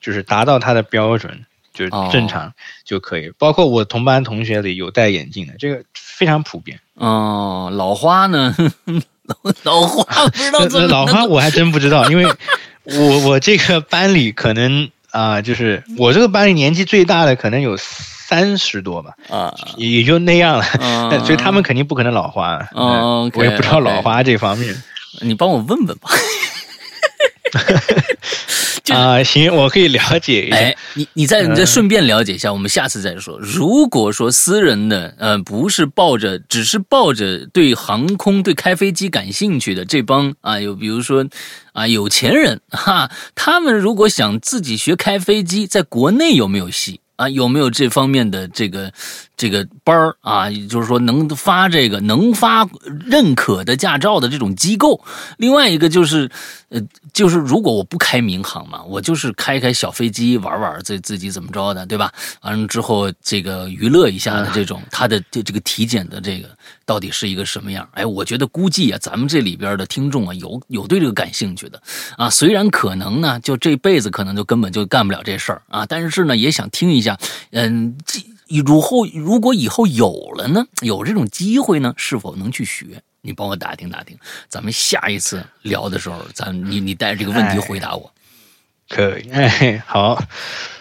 [0.00, 1.44] 就是达到它的标准，
[1.74, 2.52] 就是正常
[2.84, 3.30] 就可以。
[3.38, 6.78] 包括我同班同学里有戴眼镜的，这个非常普遍。
[6.94, 8.54] 哦，老花呢？
[9.62, 10.86] 老花不知道 怎么？
[10.88, 12.24] 老花我还真不知道，因为
[12.84, 17.76] 我我这个班里可能啊，就是我这个班里年纪最大的可能有。
[18.30, 20.64] 三十多吧，啊，也就那样了，
[21.26, 22.52] 所以他们肯定不可能老花。
[22.52, 24.80] 啊，我也不知道老花这方面，
[25.20, 26.10] 你帮我问问吧。
[28.94, 30.56] 啊，行，我可以了解一下。
[30.56, 33.36] 哎，你你再你再顺便了解一下，我们下次再说。
[33.40, 41.26] 如果说私人的，呃，不是抱着，只是抱着对航空、对开飞机感兴趣的这帮啊，有比如说
[41.72, 47.00] 啊有钱人哈，他们如果想自己学开飞机，在国内有没有戏？
[47.20, 48.90] 啊，有没有这方面的这个
[49.40, 50.50] 这个班儿啊？
[50.68, 52.68] 就是说能发这个能发
[53.06, 55.02] 认可的驾照的这种机构。
[55.38, 56.30] 另外一个就是，
[56.68, 56.78] 呃，
[57.14, 62.12] 就是如果我不开民航嘛，我就是开开小飞机玩玩，自自己怎么着的，对吧？
[62.42, 66.50] 完了之后这个娱乐一下的这种，他的这这个体检的这个
[66.84, 67.88] 到底是一个什么样？
[67.92, 71.80] 哎，我觉得估计啊，咱们这里边的听众啊，有有对这个感兴趣的
[72.18, 72.28] 啊。
[72.28, 77.16] 虽然可能呢，就这辈子可能就根本就干不了这事儿啊，但是呢，也想听一下。
[77.52, 77.96] 嗯，
[78.58, 83.02] 如后如果以后有了呢，有这种机会呢，是否能去学？
[83.22, 88.10] 你帮我打听打听，咱们下一次聊的时候，咱你你带着这个问题回答我，
[88.88, 90.18] 可以，哎， 好，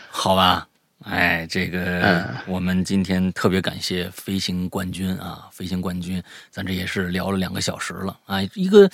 [0.09, 0.65] 好吧，
[1.03, 8.17] 哎，这个我们今天特别感谢飞行冠军啊，飞行冠军，咱这也是聊了两个小时了。
[8.25, 8.89] 啊，一个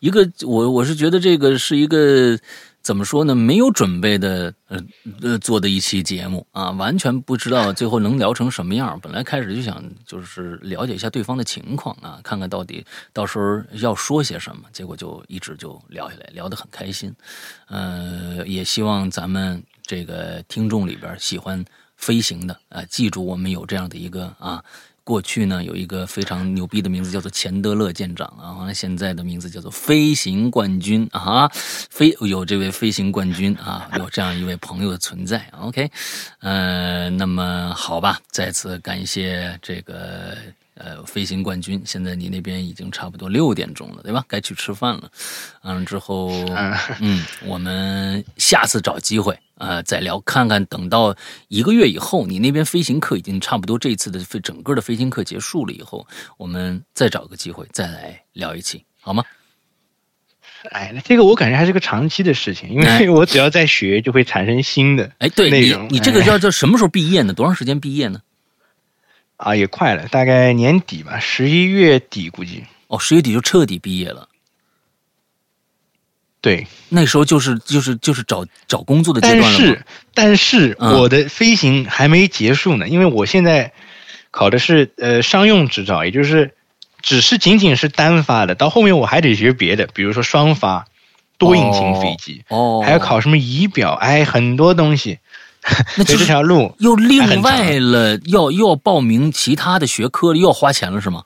[0.00, 2.36] 一个，我我是觉得这个是一个
[2.82, 3.34] 怎么说呢？
[3.34, 4.80] 没有准备的呃
[5.20, 8.98] 呃做的一期节目啊，完全不知道最后能聊成什么样。
[9.02, 17.14] 本来开始就想就是了解一下对方的情况啊，看看到底到时候要说些什么，结果就一直就聊下来，聊得很开心。
[17.68, 19.62] 呃，也希望咱们。
[19.88, 21.64] 这个听众里边喜欢
[21.96, 24.62] 飞行的啊，记住我们有这样的一个啊，
[25.08, 35.42] 过去呢有一个非常牛逼的名字叫做钱德勒舰长啊，完了现在的名字叫做飞行冠军啊，飞有这位飞行冠军啊，有这样一位朋友的存在。
[35.60, 35.90] OK，
[36.40, 40.36] 呃，那么好吧，再次感谢这个。
[40.80, 44.24] 呃，飞行冠军，现在你那边已经差不多六点钟了，对吧？
[44.28, 45.10] 该去吃饭了。
[45.64, 46.28] 嗯，之后，
[47.02, 51.14] 嗯，我们下次找机会啊再聊，看看等到
[51.48, 56.06] 一个月以后，你那边飞行课已经差不多，这一次的飞整个的飞行课结束了以后，
[56.36, 59.22] 我们再找个机会再来聊一期，好吗？
[60.70, 67.32] 哎，那这个我感觉还是个长期的事情，因为 我只要在学，就会产生新的哎，对你你这个要叫什么时候毕业呢？
[67.32, 68.20] 多长时间毕业呢？
[69.36, 72.64] 啊，也快了，大概年底吧，十一月底估计。
[72.88, 74.28] 哦，十月底就彻底毕业了。
[76.40, 79.44] 对，那时候就是就是就是找找工作的阶段了。
[79.44, 83.72] 但是，但是我的飞行还没结束呢，因为我现在
[84.30, 86.54] 考的是呃商用执照，也就是
[87.02, 90.86] 只是仅仅是单发的，到后面我还得学别的，比如说双发、
[91.38, 95.18] 多引擎飞机，哦，还要考什么仪表，哎，很多东西。
[95.96, 101.24] 那 这条路又另外了，要又要报名其他的学科，又要花钱了，是吗？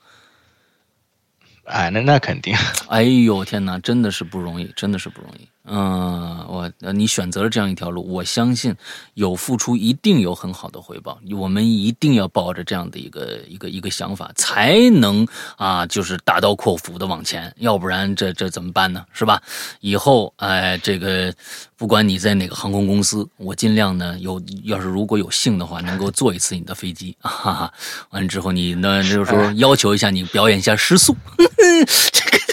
[1.65, 2.55] 哎，那那肯定。
[2.89, 5.51] 哎呦天哪，真的是不容易，真的是不容易。
[5.65, 8.75] 嗯，我你选择了这样一条路，我相信
[9.15, 11.21] 有付出一定有很好的回报。
[11.39, 19.05] 我们一定要抱着这样的一个一个一个想法，才能啊，就是大刀阔斧的往前，要不然这这怎么办呢？
[19.13, 19.41] 是吧？
[19.81, 21.33] 以后哎，这个
[21.77, 27.73] 不管你在哪个航空公司，我尽量呢有，要是如果有幸的话，能够坐一次你的飞机 哈啊。
[28.11, 31.17] 完了之后，你呢就是说要求一下你表演一下失速。
[31.39, 32.51] 这个。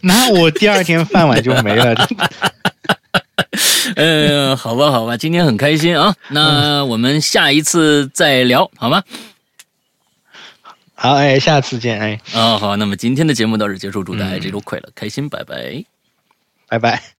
[0.02, 2.08] 那我第二天饭碗就没了。
[3.96, 6.14] 呃， 好吧，好吧，今天很开心啊。
[6.28, 9.02] 那我们下一次再聊，好吗？
[10.94, 12.20] 好，哎，下次见，哎。
[12.32, 15.84] 啊，好，那么今天的节目到这结束，祝大家这周快乐开心，拜拜，
[16.68, 17.19] 拜拜。